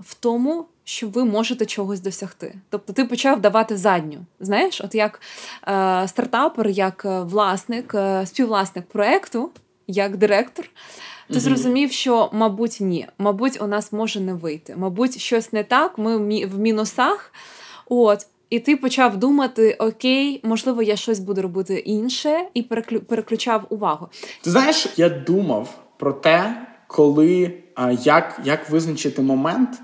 [0.01, 2.55] в тому, що ви можете чогось досягти.
[2.71, 4.19] Тобто ти почав давати задню.
[4.41, 5.21] Знаєш, от як
[5.69, 9.51] е, стартапер, як е, власник, е, співвласник проекту,
[9.87, 10.65] як директор,
[11.29, 11.41] ти mm-hmm.
[11.41, 13.07] зрозумів, що, мабуть, ні.
[13.19, 14.77] Мабуть, у нас може не вийти.
[14.77, 16.17] Мабуть, щось не так, ми
[16.47, 17.33] в мінусах.
[17.89, 18.27] От.
[18.51, 22.63] І ти почав думати: окей, можливо, я щось буду робити інше, і
[23.09, 24.09] переключав увагу.
[24.43, 27.55] Ти знаєш, я думав про те, коли
[28.05, 29.81] як, як визначити момент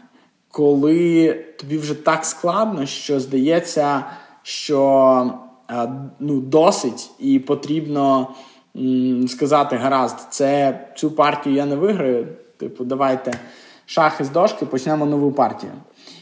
[0.50, 4.04] коли тобі вже так складно, що здається,
[4.42, 5.32] що
[6.18, 8.28] ну, досить і потрібно
[9.28, 12.28] сказати: гаразд, це цю партію я не виграю.
[12.56, 13.32] Типу, давайте
[13.86, 15.72] шахи з дошки, почнемо нову партію.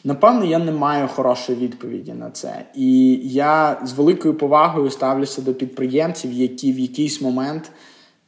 [0.05, 2.65] Напевно, я не маю хорошої відповіді на це.
[2.75, 7.71] І я з великою повагою ставлюся до підприємців, які в якийсь момент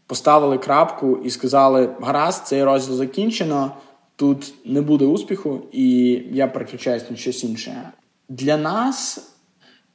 [0.06, 3.70] поставили крапку і сказали: гаразд, цей розділ закінчено
[4.20, 7.90] тут не буде успіху, і я переключаюсь на щось інше.
[8.28, 9.30] Для нас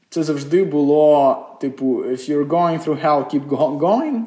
[0.10, 3.48] це завжди було типу: if you're going through hell, keep
[3.80, 4.22] going.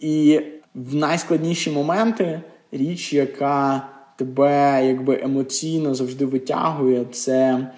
[0.00, 0.40] І
[0.74, 7.68] в найскладніші моменти річ, яка тебе якби емоційно завжди витягує, це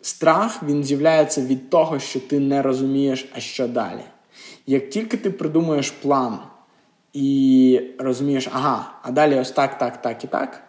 [0.00, 4.02] страх він з'являється від того, що ти не розумієш, а що далі.
[4.66, 6.38] Як тільки ти придумуєш план
[7.12, 10.65] і розумієш, ага, а далі ось так, так, так і так,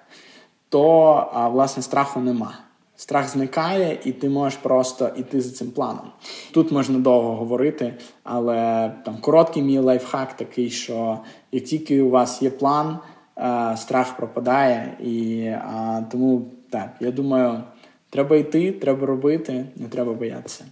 [0.69, 2.57] то а, власне страху нема.
[2.95, 6.11] Страх зникає, і ти можеш просто йти за цим планом.
[6.51, 11.19] Тут можна довго говорити, але там короткий мій лайфхак такий, що
[11.51, 12.99] як тільки у вас є план,
[13.35, 14.97] а, страх пропадає.
[15.03, 17.63] І а, тому так, я думаю,
[18.09, 20.65] треба йти, треба робити, не треба боятися.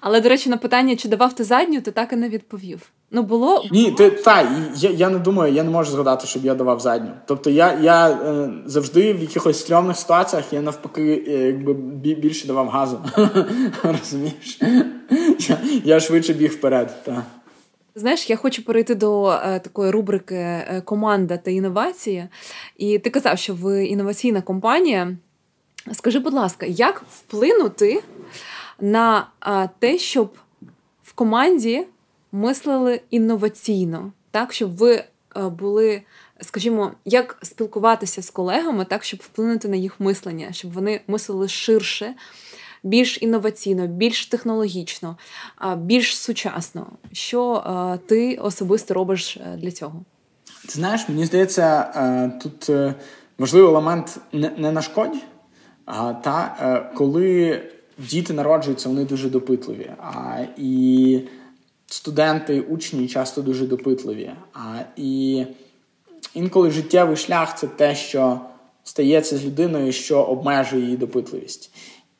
[0.00, 2.92] Але, до речі, на питання, чи давав ти задню, ти так і не відповів.
[3.10, 3.64] Ну, було.
[3.70, 7.10] Ні, ти та я я не думаю, я не можу згадати, щоб я давав задню.
[7.26, 11.74] Тобто я я е, завжди в якихось стрьомних ситуаціях я навпаки е, якби
[12.14, 13.00] більше давав газу.
[13.82, 14.60] Розумієш?
[15.48, 17.04] Я я швидше біг вперед.
[17.04, 17.22] Та.
[17.94, 22.28] Знаєш, я хочу перейти до е, такої рубрики е, Команда та інновації.
[22.76, 25.16] І ти казав, що ви інноваційна компанія.
[25.92, 28.02] Скажи, будь ласка, як вплинути
[28.80, 30.32] на е, те, щоб
[31.04, 31.86] в команді
[32.32, 35.04] мислили інноваційно, так, щоб ви е,
[35.48, 36.02] були,
[36.40, 42.14] скажімо, як спілкуватися з колегами, так, щоб вплинути на їх мислення, щоб вони мислили ширше,
[42.82, 45.16] більш інноваційно, більш технологічно,
[45.76, 46.86] більш сучасно.
[47.12, 50.04] Що е, ти особисто робиш е, для цього?
[50.62, 51.82] Ти знаєш, мені здається,
[52.42, 52.70] тут
[53.38, 55.16] важливий елемент не нашкодь.
[55.84, 57.62] А, Та коли
[57.98, 59.90] діти народжуються, вони дуже допитливі.
[59.98, 61.20] А, І
[61.88, 64.30] студенти, учні часто дуже допитливі.
[64.52, 65.44] А, І
[66.34, 68.40] інколи життєвий шлях це те, що
[68.84, 71.70] стається з людиною, що обмежує її допитливість.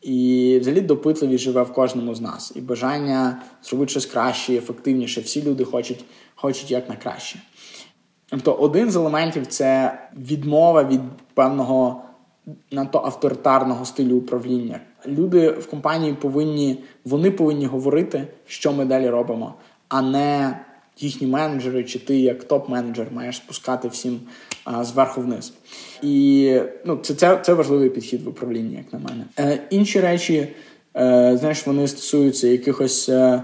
[0.03, 2.53] І взагалі допитливість живе в кожному з нас.
[2.57, 5.21] І бажання зробити щось краще, ефективніше.
[5.21, 6.05] Всі люди хочуть
[6.35, 7.39] хочуть як на краще.
[8.31, 11.01] Тобто, один з елементів це відмова від
[11.35, 12.03] певного
[12.71, 14.81] надто авторитарного стилю управління.
[15.07, 19.55] Люди в компанії повинні вони повинні говорити, що ми далі робимо,
[19.89, 20.59] а не
[20.99, 24.21] їхні менеджери, чи ти як топ-менеджер маєш спускати всім
[24.65, 25.53] а, зверху вниз.
[26.03, 29.25] І ну, це це, це важливий підхід в управлінні, як на мене.
[29.39, 30.49] Е, Інші речі,
[30.97, 33.43] е, знаєш, вони стосуються якихось е,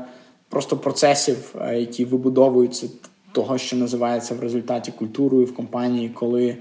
[0.48, 2.86] просто процесів, е, які вибудовуються
[3.32, 6.56] того, що називається в результаті культурою в компанії, коли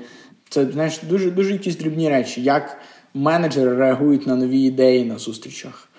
[0.49, 2.77] це знаєш дуже дуже якісь дрібні речі, як
[3.13, 5.89] менеджери реагують на нові ідеї на зустрічах,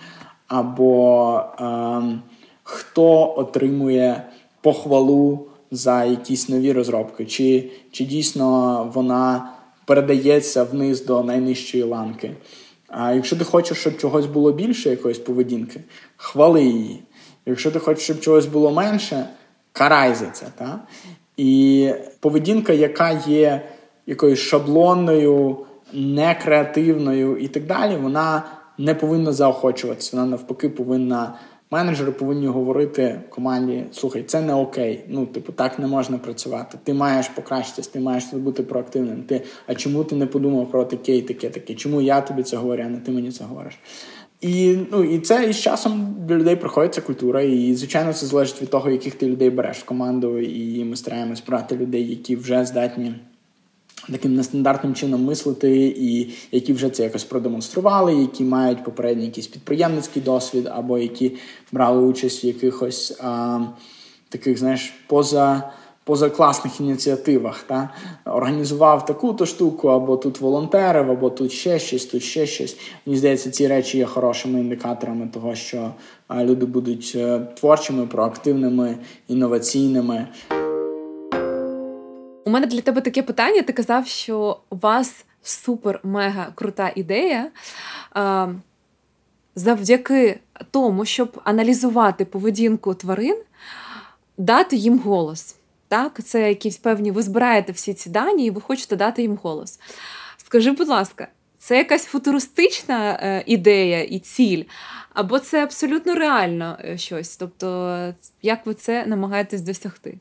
[0.49, 2.19] або е,
[2.63, 4.23] хто отримує
[4.61, 9.53] похвалу за якісь нові розробки, чи, чи дійсно вона
[9.85, 12.31] передається вниз до найнижчої ланки.
[12.89, 15.81] А якщо ти хочеш, щоб чогось було більше, якоїсь поведінки,
[16.17, 17.03] хвали її.
[17.47, 19.27] Якщо ти хочеш, щоб чогось було менше,
[19.73, 20.47] карай за це.
[20.59, 20.81] Та?
[21.37, 23.69] І поведінка, яка є
[24.07, 25.59] якоюсь шаблонною,
[25.93, 28.43] некреативною і так далі, вона
[28.79, 30.17] не повинна заохочуватися.
[30.17, 31.35] Вона навпаки повинна.
[31.71, 35.05] Менеджери повинні говорити команді: слухай, це не окей.
[35.09, 36.79] Ну, типу, так не можна працювати.
[36.85, 39.23] Ти маєш покращитись, ти маєш бути проактивним.
[39.23, 41.75] Ти, А чому ти не подумав про таке і таке, таке?
[41.75, 43.79] Чому я тобі це говорю, а не ти мені це говориш?
[44.41, 47.43] І ну, і це із часом для людей приходить культура.
[47.43, 50.39] І, звичайно, це залежить від того, яких ти людей береш в команду.
[50.39, 53.15] І ми стараємось брати людей, які вже здатні
[54.13, 60.23] таким нестандартним чином мислити, і які вже це якось продемонстрували, які мають попередній якийсь підприємницький
[60.23, 61.33] досвід, або які
[61.73, 63.61] брали участь в якихось а,
[64.29, 65.71] таких, знаєш, поза.
[66.07, 67.91] Позакласних ініціативах та
[68.25, 72.77] організував таку-то штуку, або тут волонтерів, або тут ще щось, тут ще щось.
[73.07, 75.91] Мені здається, ці речі є хорошими індикаторами того, що
[76.35, 78.97] люди будуть е, творчими, проактивними,
[79.29, 80.27] інноваційними.
[82.45, 83.63] У мене для тебе таке питання.
[83.63, 87.51] Ти казав, що у вас супер-мега крута ідея.
[89.57, 93.43] Завдяки тому, щоб аналізувати поведінку тварин,
[94.39, 95.57] дати їм голос.
[95.89, 99.81] Так, Це якісь певні, ви збираєте всі ці дані і ви хочете дати їм голос.
[100.37, 101.29] Скажи, будь ласка,
[101.59, 104.65] це якась футуристична е, ідея і ціль,
[105.13, 107.37] або це абсолютно реально е, щось?
[107.37, 110.19] Тобто, як ви це намагаєтесь досягти?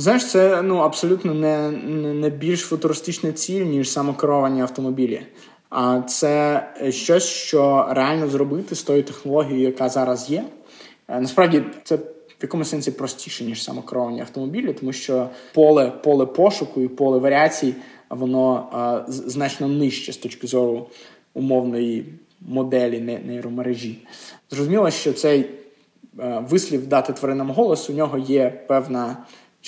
[0.00, 1.70] Знаєш, це ну абсолютно не,
[2.14, 5.20] не більш футуристична ціль, ніж самокеровані автомобілі.
[5.70, 10.44] А це щось, що реально зробити з тою технологією, яка зараз є.
[11.08, 16.80] Е, насправді це в якомусь сенсі простіше, ніж самокеровані автомобілі, тому що поле поле пошуку
[16.80, 17.74] і поле варіацій,
[18.10, 20.86] воно а, значно нижче з точки зору
[21.34, 23.98] умовної моделі нейромережі.
[24.50, 25.50] Зрозуміло, що цей
[26.20, 29.16] е, вислів дати тваринам голос, у нього є певна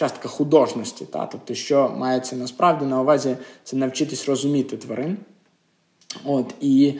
[0.00, 1.04] частка художності.
[1.04, 1.26] Та?
[1.26, 5.16] Тобто, що мається насправді на увазі, це навчитись розуміти тварин.
[6.24, 6.94] От, І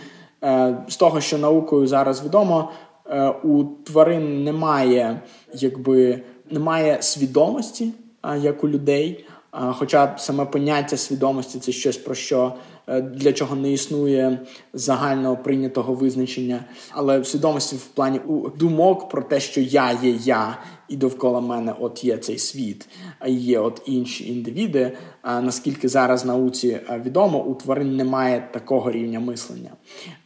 [0.44, 2.70] е, з того, що наукою зараз відомо,
[3.06, 5.22] е, у тварин немає
[5.54, 7.92] якби, немає свідомості,
[8.40, 9.24] як у людей.
[9.52, 12.54] Хоча саме поняття свідомості це щось про що
[12.86, 14.38] е, для чого не існує
[14.72, 18.20] загально прийнятого визначення, але свідомості в плані
[18.56, 20.58] думок про те, що я є я,
[20.88, 24.92] і довкола мене от є цей світ, а є от інші індивіди.
[25.22, 29.70] А наскільки зараз науці е, відомо, у тварин немає такого рівня мислення.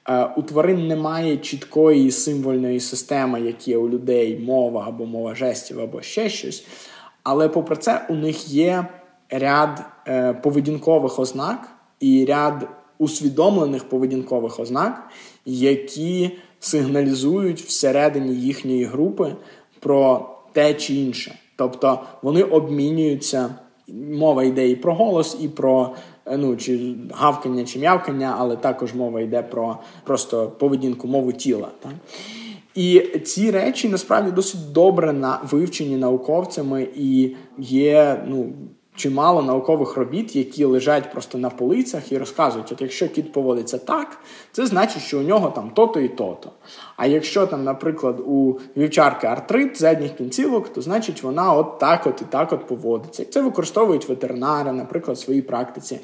[0.08, 5.80] Е, у тварин немає чіткої символьної системи, як є у людей мова або мова жестів,
[5.80, 6.66] або ще щось.
[7.22, 8.86] Але попри це, у них є
[9.38, 11.68] ряд е, поведінкових ознак
[12.00, 12.68] і ряд
[12.98, 15.08] усвідомлених поведінкових ознак,
[15.46, 19.36] які сигналізують всередині їхньої групи
[19.80, 21.38] про те чи інше.
[21.56, 23.54] Тобто вони обмінюються.
[24.12, 25.94] Мова йде і про голос, і про
[26.26, 31.68] е, ну, чи гавкання, чи м'явкання, але також мова йде про просто поведінку, мову тіла.
[31.80, 31.92] Так?
[32.74, 38.52] І ці речі насправді досить добре на вивчені науковцями і є ну,
[38.96, 44.18] чимало наукових робіт, які лежать просто на полицях і розказують, от якщо кіт поводиться так,
[44.52, 46.50] це значить, що у нього там то-то і то-то.
[46.96, 52.22] А якщо там, наприклад, у вівчарки артрит задніх кінцівок, то значить вона от так от
[52.22, 53.24] і так от поводиться.
[53.24, 56.00] це використовують ветеринари, наприклад, в своїй практиці.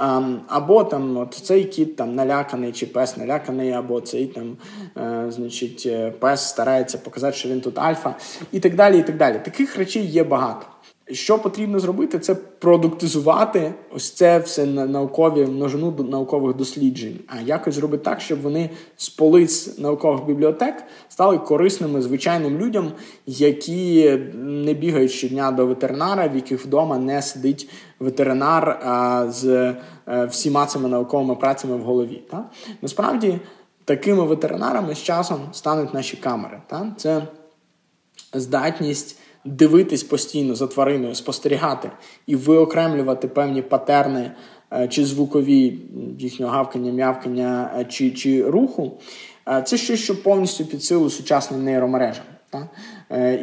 [0.00, 4.56] Ем, або там от цей кіт там наляканий, чи пес наляканий, або цей там,
[4.96, 8.14] е, значить, е, пес старається показати, що він тут альфа,
[8.52, 8.98] і так далі.
[8.98, 9.40] і так далі.
[9.44, 10.66] Таких речей є багато.
[11.12, 17.74] Що потрібно зробити, це продуктизувати ось це все на наукові множину наукових досліджень, а якось
[17.74, 22.92] зробити так, щоб вони з полиць наукових бібліотек стали корисними звичайним людям,
[23.26, 29.44] які не бігають щодня до ветеринара, в яких вдома не сидить ветеринар а, з
[30.08, 32.22] е, всіма цими науковими працями в голові.
[32.30, 32.44] Та?
[32.82, 33.38] Насправді
[33.84, 36.60] такими ветеринарами з часом стануть наші камери.
[36.66, 36.92] Та?
[36.96, 37.22] Це
[38.32, 41.90] здатність дивитись постійно за твариною, спостерігати
[42.26, 44.32] і виокремлювати певні патерни
[44.72, 45.78] е, чи звукові
[46.18, 48.92] їхнього гавкання, м'явкання е, чи чи руху,
[49.48, 52.24] е, це щось, що повністю під силу сучасним нейромережам.
[52.50, 52.66] Так?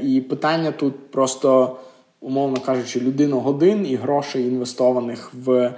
[0.04, 1.78] І питання тут просто,
[2.22, 5.74] умовно кажучи, людину годин і грошей інвестованих в.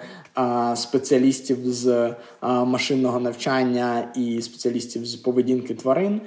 [0.76, 6.22] Спеціалістів з машинного навчання і спеціалістів з поведінки тварин,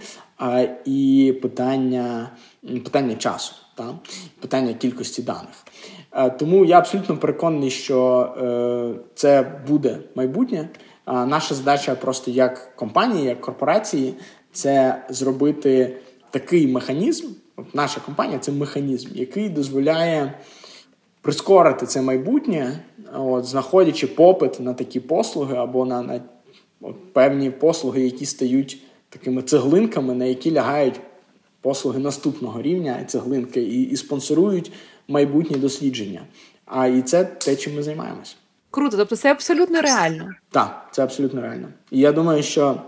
[0.85, 2.31] і питання
[2.63, 3.95] питання часу та
[4.41, 5.65] питання кількості даних.
[6.13, 10.69] Е, тому я абсолютно переконаний, що е, це буде майбутнє.
[11.07, 14.15] Наша задача просто як компанії, як корпорації,
[14.53, 15.97] це зробити
[16.31, 17.27] такий механізм.
[17.75, 20.35] Наша компанія це механізм, який дозволяє
[21.23, 22.81] прискорити це майбутнє,
[23.15, 26.21] от, знаходячи попит на такі послуги або на на
[26.81, 31.01] от, певні послуги, які стають такими цеглинками, на які лягають
[31.63, 34.73] послуги наступного рівня, цеглинки, і, і спонсорують
[35.09, 36.23] майбутні дослідження.
[36.67, 38.37] А і це те, чим ми займаємось.
[38.71, 40.29] Круто, тобто це абсолютно реально.
[40.51, 41.69] Так, це абсолютно реально.
[41.91, 42.83] І я думаю, що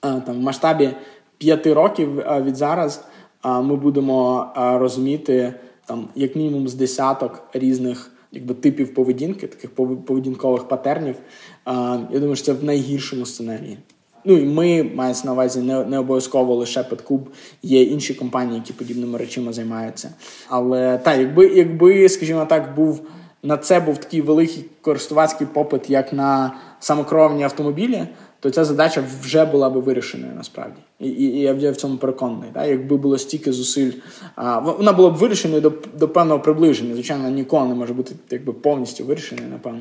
[0.00, 0.90] а, там в масштабі
[1.38, 3.04] п'яти років а, від зараз
[3.40, 5.54] а, ми будемо розуміти
[5.86, 9.70] там як мінімум з десяток різних якби типів поведінки, таких
[10.04, 11.16] поведінкових патернів.
[11.66, 13.78] Я думаю, що це в найгіршому сценарії.
[14.24, 17.28] Ну і ми мається на увазі не не обов'язково лише Петкуб,
[17.62, 20.14] є інші компанії, які подібними речами займаються.
[20.48, 23.00] Але так, якби, якби, скажімо так, був
[23.42, 28.06] на це був такий великий користувацький попит, як на самокровні автомобілі,
[28.40, 30.76] то ця задача вже була би вирішеною насправді.
[31.00, 32.50] І і, і я в цьому переконаний.
[32.52, 32.68] Так?
[32.68, 33.92] Якби було стільки зусиль,
[34.34, 36.94] а, вона була б вирішеною до до певного приближення.
[36.94, 39.80] Звичайно, ніколи не може бути якби повністю вирішеною, напевно.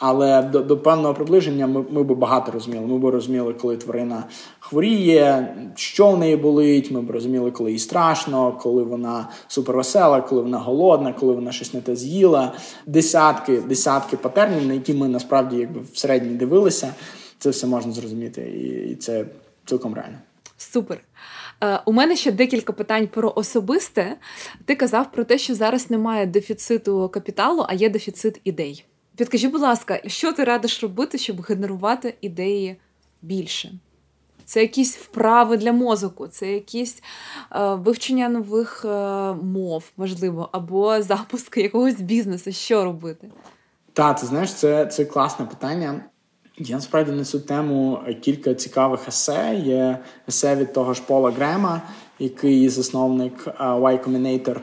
[0.00, 2.86] Але до до певного приближення ми ми б багато розуміли.
[2.86, 4.24] Ми б розуміли, коли тварина
[4.60, 6.90] хворіє, що в неї болить.
[6.90, 11.74] Ми б розуміли, коли їй страшно, коли вона супервесела, коли вона голодна, коли вона щось
[11.74, 12.52] не те з'їла.
[12.86, 16.94] Десятки, десятки патернів, на які ми насправді якби в середній дивилися.
[17.38, 19.24] Це все можна зрозуміти, і, і це
[19.64, 20.16] цілком реально.
[20.56, 21.00] Супер.
[21.62, 24.16] Е, у мене ще декілька питань про особисте.
[24.64, 28.84] Ти казав про те, що зараз немає дефіциту капіталу, а є дефіцит ідей.
[29.20, 32.76] Підкажи, будь ласка, що ти радиш робити, щоб генерувати ідеї
[33.22, 33.72] більше?
[34.44, 37.02] Це якісь вправи для мозку, це якісь
[37.52, 38.88] е, вивчення нових е,
[39.42, 42.52] мов, можливо, або запуск якогось бізнесу.
[42.52, 43.30] Що робити?
[43.92, 46.04] Так, ти знаєш, це це класне питання.
[46.58, 49.62] Я насправді на цю тему кілька цікавих есе.
[49.64, 49.98] Є
[50.28, 51.82] есе від того ж Пола Грема,
[52.18, 54.60] який засновник Y Combinator.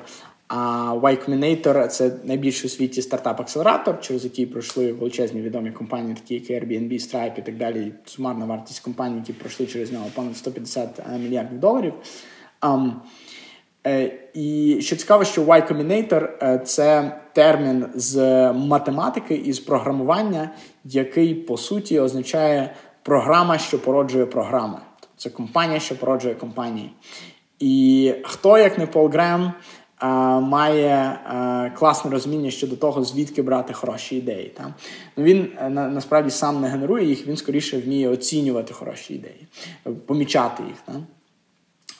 [0.47, 6.33] А Y Combinator– це найбільший у світі стартап-акселератор, через який пройшли величезні відомі компанії, такі
[6.33, 7.91] як Airbnb, Stripe і так далі.
[8.05, 11.93] Сумарна вартість компаній, які пройшли через нього понад 150 е, мільярдів доларів.
[12.61, 12.91] Um,
[14.33, 18.17] і що цікаво, що Y Combinator– це термін з
[18.53, 20.49] математики і з програмування,
[20.83, 22.73] який по суті означає
[23.03, 24.77] програма, що породжує програми.
[25.17, 26.91] Це компанія, що породжує компанії.
[27.59, 29.53] І хто, як не Пол Грем,
[30.41, 31.19] має
[31.77, 34.49] класне розуміння щодо того, звідки брати хороші ідеї.
[34.49, 34.73] Та?
[35.17, 39.47] Ну, Він на, насправді сам не генерує їх, він скоріше вміє оцінювати хороші ідеї,
[40.05, 40.77] помічати їх.
[40.85, 40.93] Та?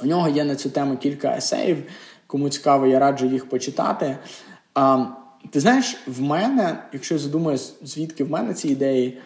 [0.04, 1.84] У нього є на цю тему кілька есеїв.
[2.28, 4.18] Кому цікаво, я раджу їх почитати.
[4.74, 5.06] А,
[5.50, 9.18] Ти знаєш, в мене, якщо я задумаюсь, звідки в мене ці ідеї,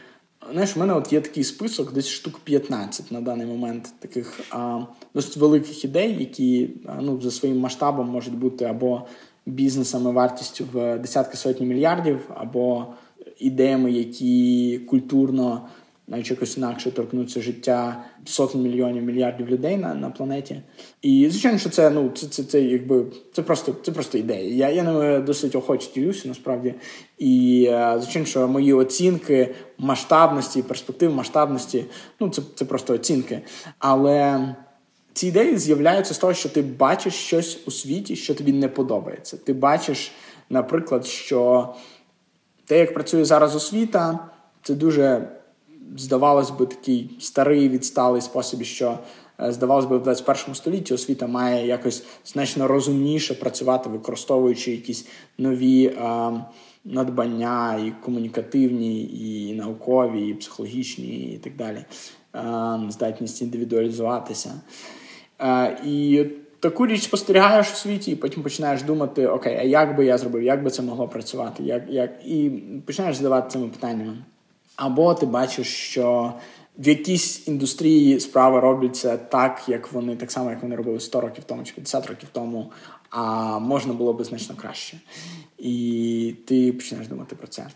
[0.51, 4.79] знаєш, в мене от є такий список, десь штук 15 на даний момент таких а,
[5.13, 6.69] досить великих ідей, які
[7.01, 9.07] ну, за своїм масштабом можуть бути або
[9.45, 12.85] бізнесами вартістю в десятки сотні мільярдів, або
[13.39, 15.67] ідеями, які культурно
[16.11, 20.61] навіть якось інакше торкнуться життя сотень мільйонів мільярдів людей на на планеті.
[21.01, 24.55] І звичайно, що це ну це це, це якби це просто це просто ідея.
[24.55, 26.73] Я я ними досить охоче ділюся насправді.
[27.17, 31.85] І е, звичайно, що мої оцінки масштабності, перспектив масштабності,
[32.19, 33.41] ну це, це просто оцінки.
[33.79, 34.55] Але.
[35.13, 39.37] Ці ідеї з'являються з того, що ти бачиш щось у світі, що тобі не подобається.
[39.37, 40.11] Ти бачиш,
[40.49, 41.73] наприклад, що
[42.65, 44.19] те, як працює зараз освіта,
[44.63, 45.27] це дуже,
[45.97, 48.99] здавалось би, такий старий відсталий спосіб, що,
[49.39, 55.85] е, здавалось би, в 21 столітті освіта має якось значно розумніше працювати, використовуючи якісь нові
[55.85, 56.31] е,
[56.85, 61.85] надбання, і комунікативні, і наукові, і психологічні, і так далі.
[62.35, 64.61] Е, здатність індивідуалізуватися.
[65.37, 66.25] А, і
[66.59, 70.43] таку річ спостерігаєш у світі, і потім починаєш думати, окей, а як би я зробив,
[70.43, 71.63] як би це могло працювати?
[71.63, 72.11] Як, як...
[72.25, 72.49] І
[72.85, 74.17] починаєш задавати цими питаннями.
[74.81, 76.33] Або ти бачиш, що
[76.77, 81.43] в якійсь індустрії справи робляться так, як вони, так само, як вони робили 100 років
[81.43, 82.71] тому чи 50 років тому,
[83.09, 84.97] а можна було би значно краще.
[85.57, 87.67] І ти починаєш думати про це.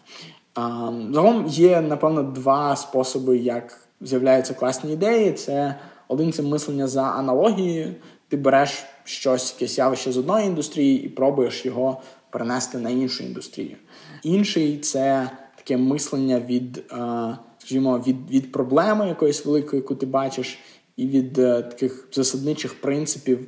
[1.12, 5.32] Загалом є, напевно, два способи, як з'являються класні ідеї.
[5.32, 5.76] Це
[6.08, 7.96] один це мислення за аналогією,
[8.28, 13.76] ти береш щось, якесь явище з одної індустрії і пробуєш його перенести на іншу індустрію.
[14.24, 15.30] Інший це
[15.66, 20.60] таке мислення від, е, скажімо, від від проблеми якоїсь великої, яку ти бачиш,
[20.98, 23.48] і від е, таких засадничих принципів,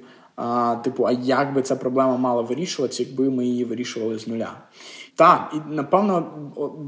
[0.83, 4.57] типу, а як би ця проблема мала вирішуватися, якби ми її вирішували з нуля.
[5.15, 6.31] Так, і напевно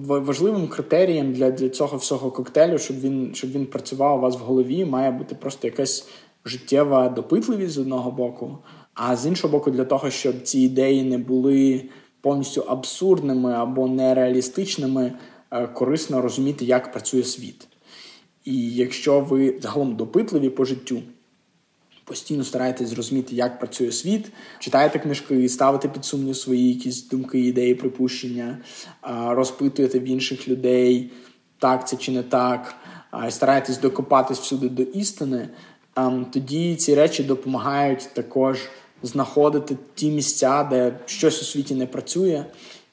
[0.07, 4.39] важливим критерієм для для цього всього коктейлю, щоб він щоб він працював у вас в
[4.39, 6.09] голові, має бути просто якась
[6.45, 8.57] життєва допитливість з одного боку,
[8.93, 11.89] а з іншого боку, для того, щоб ці ідеї не були
[12.21, 15.13] повністю абсурдними або нереалістичними,
[15.51, 17.67] е, корисно розуміти, як працює світ.
[18.45, 21.01] І якщо ви загалом допитливі по життю,
[22.09, 27.75] постійно стараєтесь зрозуміти, як працює світ, читаєте книжки, ставите під сумнів свої якісь думки, ідеї,
[27.75, 28.57] припущення,
[29.27, 31.11] розпитуєте в інших людей,
[31.59, 32.75] так це чи не так,
[33.29, 35.49] стараєтесь докопатись всюди до істини,
[36.31, 38.69] тоді ці речі допомагають також
[39.03, 42.45] знаходити ті місця, де щось у світі не працює,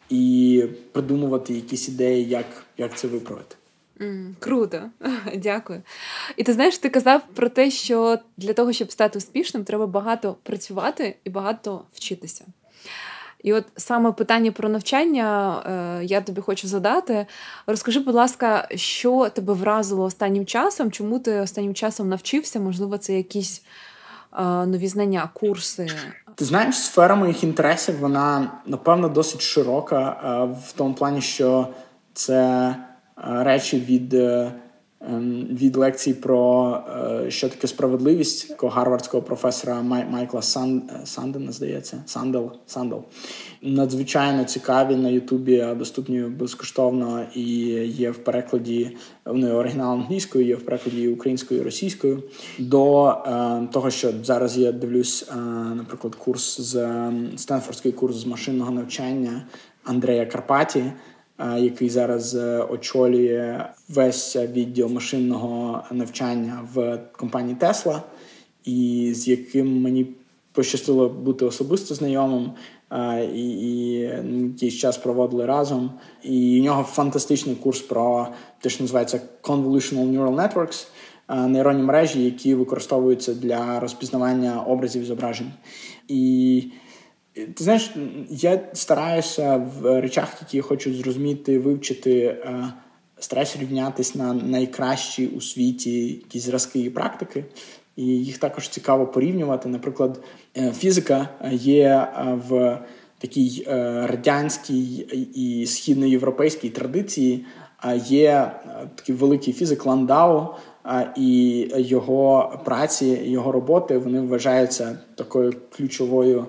[0.09, 2.47] і придумувати якісь ідеї, як,
[2.79, 3.57] як це виправити.
[4.01, 4.81] Mm, круто,
[5.37, 5.83] дякую.
[6.37, 10.37] І ти знаєш, ти казав про те, що для того, щоб стати успішним, треба багато
[10.43, 12.45] працювати і багато вчитися.
[13.43, 15.59] І от саме питання про навчання
[16.01, 17.27] е, я тобі хочу задати.
[17.67, 20.91] Розкажи, будь ласка, що тебе вразило останнім часом?
[20.91, 22.61] Чому ти останнім часом навчився?
[22.61, 23.63] Можливо, це якісь
[24.67, 25.89] нові знання, курси?
[26.35, 31.69] Ти знаєш, сфера моїх інтересів, вона напевно досить широка е, в тому плані, що
[32.15, 32.77] це
[33.17, 34.53] речі від Ем,
[35.51, 36.79] від лекцій про
[37.25, 43.03] е, що таке справедливість такого гарвардського професора Майкла Сан, Сандена, здається, Сандел Сандел.
[43.63, 47.45] Надзвичайно цікаві на Ютубі, доступні безкоштовно і
[47.85, 52.23] є в перекладі вони оригінал англійською, є в перекладі українською і російською.
[52.59, 55.37] До е, того, що зараз я дивлюсь, е,
[55.75, 56.91] наприклад, курс з
[57.37, 59.47] Стенфордський курс з машинного навчання
[59.85, 60.85] Андрея Карпаті
[61.39, 68.01] який зараз е, очолює весь відділ машинного навчання в компанії Tesla,
[68.65, 70.07] і з яким мені
[70.53, 72.51] пощастило бути особисто знайомим.
[73.35, 73.99] І і
[74.53, 75.91] якийсь час проводили разом.
[76.23, 78.29] І у нього фантастичний курс про
[78.61, 80.87] те, що називається Convolutional Neural Networks,
[81.49, 85.53] нейронні мережі, які використовуються для розпізнавання образів зображень.
[86.09, 86.63] І
[87.37, 87.91] ти знаєш,
[88.31, 92.73] я стараюся в речах, які я хочу зрозуміти, вивчити, е,
[93.19, 97.45] стараюся рівнятись на найкращі у світі якісь зразки і практики.
[97.97, 99.69] І їх також цікаво порівнювати.
[99.69, 100.21] Наприклад,
[100.57, 102.79] е, фізика є е, в
[103.19, 103.65] такій
[104.03, 104.95] радянській
[105.35, 107.45] і східноєвропейській традиції.
[108.07, 108.53] Є
[108.95, 110.55] такий великий фізик Ландау,
[111.17, 116.47] і його праці, його роботи вони вважаються такою ключовою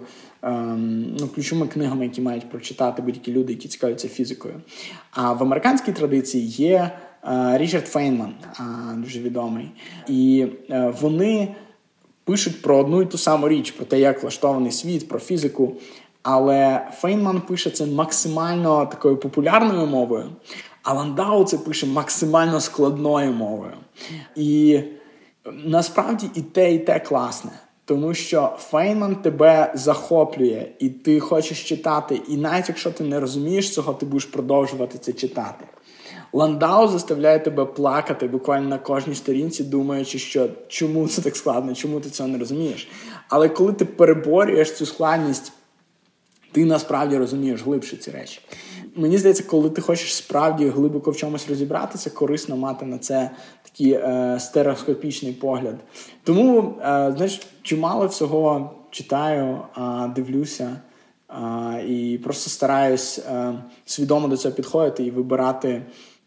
[1.20, 4.54] ну, ключовими книгами, які мають прочитати будь-які люди, які цікавляться фізикою.
[5.12, 6.92] А в американській традиції є
[7.24, 8.64] е, Річард Фейнман, е,
[8.98, 9.72] дуже відомий,
[10.08, 11.56] і е, вони
[12.24, 15.76] пишуть про одну і ту саму річ, про те, як влаштований світ, про фізику.
[16.24, 20.30] Але Фейнман пише це максимально такою популярною мовою,
[20.84, 23.74] а Ландау це пише максимально складною мовою.
[24.36, 24.80] І
[25.54, 27.52] насправді і те, і те класне.
[27.88, 33.74] Тому що Фейнман тебе захоплює, і ти хочеш читати, і навіть якщо ти не розумієш
[33.74, 35.66] цього, ти будеш продовжувати це читати.
[36.34, 42.00] Ландау заставляє тебе плакати буквально на кожній сторінці, думаючи, що чому це так складно, чому
[42.00, 42.88] ти цього не розумієш.
[43.30, 45.52] Але коли ти переборюєш цю складність,
[46.52, 48.40] ти насправді розумієш глибше ці речі.
[48.98, 53.30] Мені здається, коли ти хочеш справді глибоко в чомусь розібратися, корисно мати на це
[53.64, 55.76] такий е, стереоскопічний погляд.
[56.24, 59.82] Тому, е, знаєш, чимало всього читаю, е,
[60.16, 60.78] дивлюся
[61.88, 63.54] і просто стараюсь е,
[63.86, 65.82] свідомо до цього підходити і вибирати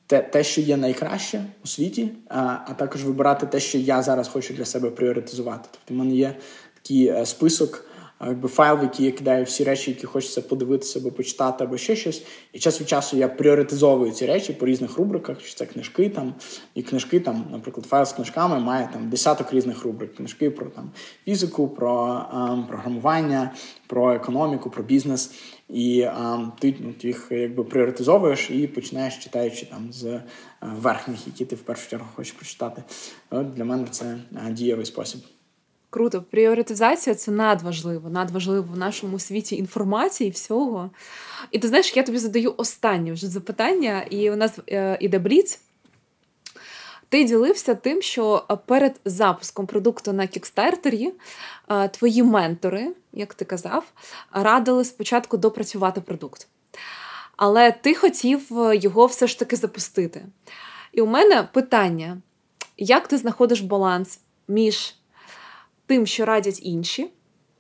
[0.07, 4.55] те, те, що є найкраще у світі, а також вибирати те, що я зараз хочу
[4.55, 5.69] для себе пріоритизувати.
[5.73, 6.37] Тобто, в мене є
[6.75, 7.85] такий е, список
[8.27, 11.97] якби файл, в який я кидаю всі речі, які хочеться подивитися або почитати, або ще
[11.97, 12.23] щось.
[12.53, 16.35] І час від часу я пріоритизовую ці речі по різних рубриках, що це книжки там,
[16.75, 20.15] і книжки там, наприклад, файл з книжками має там десяток різних рубрик.
[20.15, 20.91] Книжки про там
[21.25, 23.55] фізику, про ем, програмування,
[23.87, 25.35] про економіку, про бізнес.
[25.69, 30.23] І ем, ти ну, їх якби пріоритизовуєш і починаєш читаючи там з е,
[30.63, 32.83] верхніх, які ти в першу чергу хочеш прочитати.
[33.31, 34.05] От Для мене це
[34.47, 35.21] е, дієвий спосіб.
[35.91, 40.91] Круто, пріоритизація це надважливо, надважливо в нашому світі інформації всього.
[41.51, 45.61] І ти знаєш, я тобі задаю останнє вже запитання, і у нас е, іде бліц.
[47.09, 51.13] Ти ділився тим, що перед запуском продукту на кікстартері
[51.69, 53.85] е, твої ментори, як ти казав,
[54.33, 56.49] радили спочатку допрацювати продукт.
[57.37, 60.27] Але ти хотів е, його все ж таки запустити.
[60.93, 62.19] І у мене питання:
[62.77, 64.95] як ти знаходиш баланс між
[65.91, 67.11] тим, що радять інші,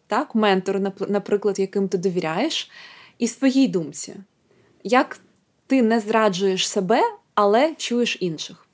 [0.06, 2.70] так, ментори, наприклад, яким ти довіряєш,
[3.18, 4.14] і своїй думці.
[4.84, 5.20] Як
[5.66, 7.00] ти не зраджуєш себе,
[7.34, 8.66] але чуєш інших?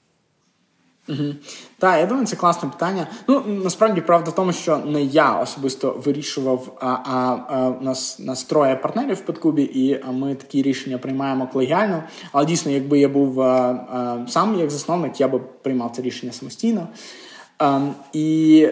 [1.08, 1.34] Угу.
[1.78, 3.06] Так, я думаю, це класне питання.
[3.28, 8.18] Ну насправді правда в тому, що не я особисто вирішував, а а, а у нас
[8.18, 12.02] нас троє партнерів в Петкубі, і ми такі рішення приймаємо колегіально.
[12.32, 16.32] Але дійсно, якби я був а, а, сам як засновник, я би приймав це рішення
[16.32, 16.88] самостійно.
[17.58, 18.68] Ем, і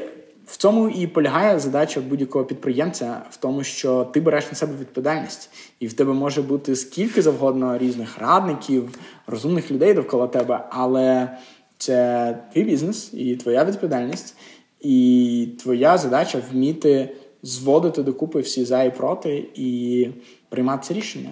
[0.55, 5.51] в цьому і полягає задача будь-якого підприємця в тому, що ти береш на себе відповідальність,
[5.81, 11.39] і в тебе може бути скільки завгодно різних радників, розумних людей довкола тебе, але
[11.79, 14.37] це твій бізнес і твоя відповідальність,
[14.81, 20.09] і твоя задача вміти зводити докупи всі за і проти і
[20.49, 21.31] приймати це рішення.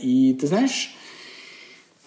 [0.00, 0.96] І ти знаєш.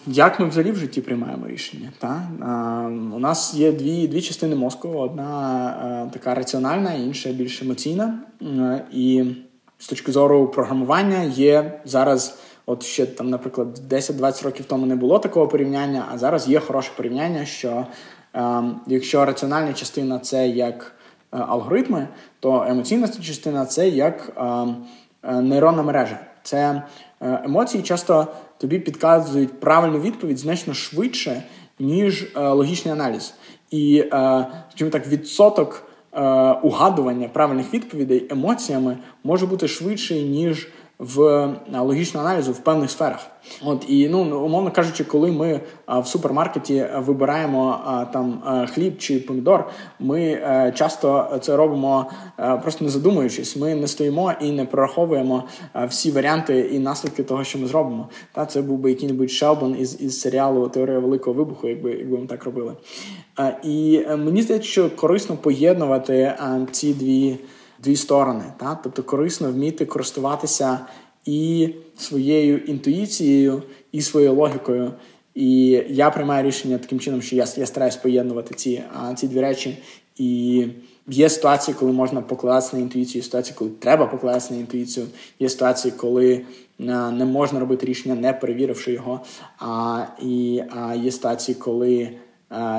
[0.06, 1.92] Як ми взагалі в житті приймаємо рішення?
[1.98, 2.22] Та?
[2.42, 2.86] А,
[3.16, 8.18] У нас є дві дві частини мозку: одна а, така раціональна, інша більш емоційна.
[8.40, 9.24] А, і
[9.78, 15.18] з точки зору програмування є зараз, от ще там, наприклад, 10-20 років тому не було
[15.18, 17.86] такого порівняння, а зараз є хороше порівняння, що
[18.86, 20.92] якщо раціональна частина це як
[21.30, 22.08] алгоритми,
[22.40, 24.32] то емоційна частина це як
[25.22, 26.18] нейронна мережа.
[26.42, 26.82] Це
[27.20, 28.26] емоції часто
[28.58, 31.42] тобі підказують правильну відповідь значно швидше,
[31.78, 33.34] ніж е, логічний аналіз.
[33.70, 34.08] І е,
[34.90, 36.20] так, відсоток е,
[36.52, 43.26] угадування правильних відповідей емоціями може бути швидший, ніж в е, логічному аналізу в певних сферах.
[43.64, 47.80] От і ну умовно кажучи, коли ми в супермаркеті вибираємо
[48.12, 48.42] там
[48.74, 49.68] хліб чи помідор,
[50.00, 50.40] ми
[50.74, 52.10] часто це робимо
[52.62, 53.56] просто не задумуючись.
[53.56, 55.44] Ми не стоїмо і не прораховуємо
[55.88, 58.08] всі варіанти і наслідки того, що ми зробимо.
[58.32, 62.26] Та це був би який-небудь Шелбон із із серіалу Теорія великого вибуху, якби якби ми
[62.26, 62.72] так робили.
[63.62, 66.34] І е, мені здається, що корисно поєднувати
[66.70, 67.38] ці дві
[67.82, 68.44] дві сторони.
[68.56, 68.78] Та?
[68.82, 70.78] Тобто корисно вміти користуватися
[71.24, 73.62] і своєю інтуїцією,
[73.92, 74.92] і своєю логікою.
[75.34, 78.82] І я приймаю рішення таким чином, що я я стараюсь поєднувати ці
[79.16, 79.78] ці дві речі.
[80.16, 80.66] І
[81.08, 85.06] є ситуації, коли можна покладатися на інтуїцію, є ситуації, коли треба покладатися на інтуїцію,
[85.40, 86.44] є ситуації, коли
[86.78, 89.20] не можна робити рішення, не перевіривши його.
[89.58, 92.10] А, І а, є ситуації, коли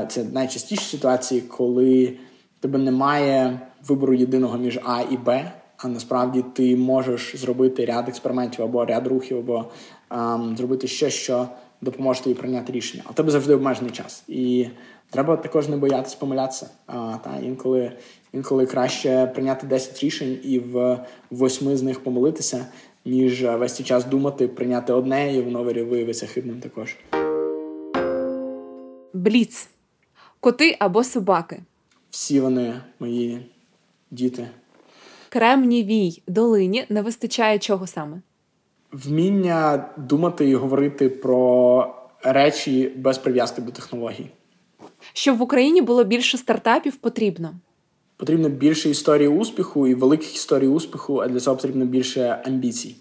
[0.10, 2.14] це найчастіші ситуації, коли
[2.60, 8.66] тебе немає вибору єдиного між А і Б, а насправді ти можеш зробити ряд експериментів
[8.66, 9.66] або ряд рухів, або
[10.12, 11.48] ем, зробити щось, що
[11.82, 13.04] допоможе тобі прийняти рішення.
[13.10, 14.24] А тебе завжди обмежений час.
[14.28, 14.68] І
[15.10, 16.70] треба також не боятися помилятися.
[16.88, 17.92] А, та, Інколи
[18.34, 21.00] інколи краще прийняти 10 рішень і в
[21.30, 22.66] восьми з них помилитися,
[23.06, 26.96] ніж весь цей час думати, прийняти одне, і воно виявиться хибним також.
[29.14, 29.70] Бліц.
[30.40, 31.62] Коти або собаки.
[32.18, 33.46] Всі вони мої
[34.12, 34.48] діти.
[35.30, 38.22] Кремнівій долині не вистачає чого саме?
[38.92, 44.30] Вміння думати і говорити про речі без прив'язки до технологій.
[45.14, 47.54] Щоб в Україні було більше стартапів, потрібно.
[48.18, 52.96] Потрібно більше історії успіху і великих історій успіху, а для цього потрібно більше амбіцій.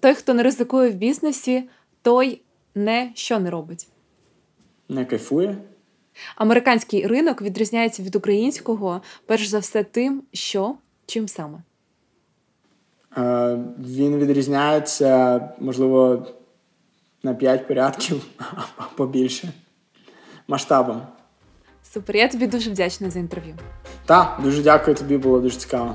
[0.00, 1.68] Той, хто не ризикує в бізнесі,
[2.02, 2.40] той
[2.74, 3.88] не що не робить.
[4.88, 5.56] не кайфує.
[6.36, 10.74] Американський ринок відрізняється від українського, перш за все, тим, що
[11.06, 11.58] чим саме.
[13.16, 16.26] Е, він відрізняється, можливо,
[17.22, 18.24] на 5 порядків
[18.76, 19.52] або більше
[20.48, 21.02] масштабом.
[21.82, 23.54] Супер, я тобі дуже вдячна за інтерв'ю.
[24.06, 25.94] Так, дуже дякую тобі, було дуже цікаво.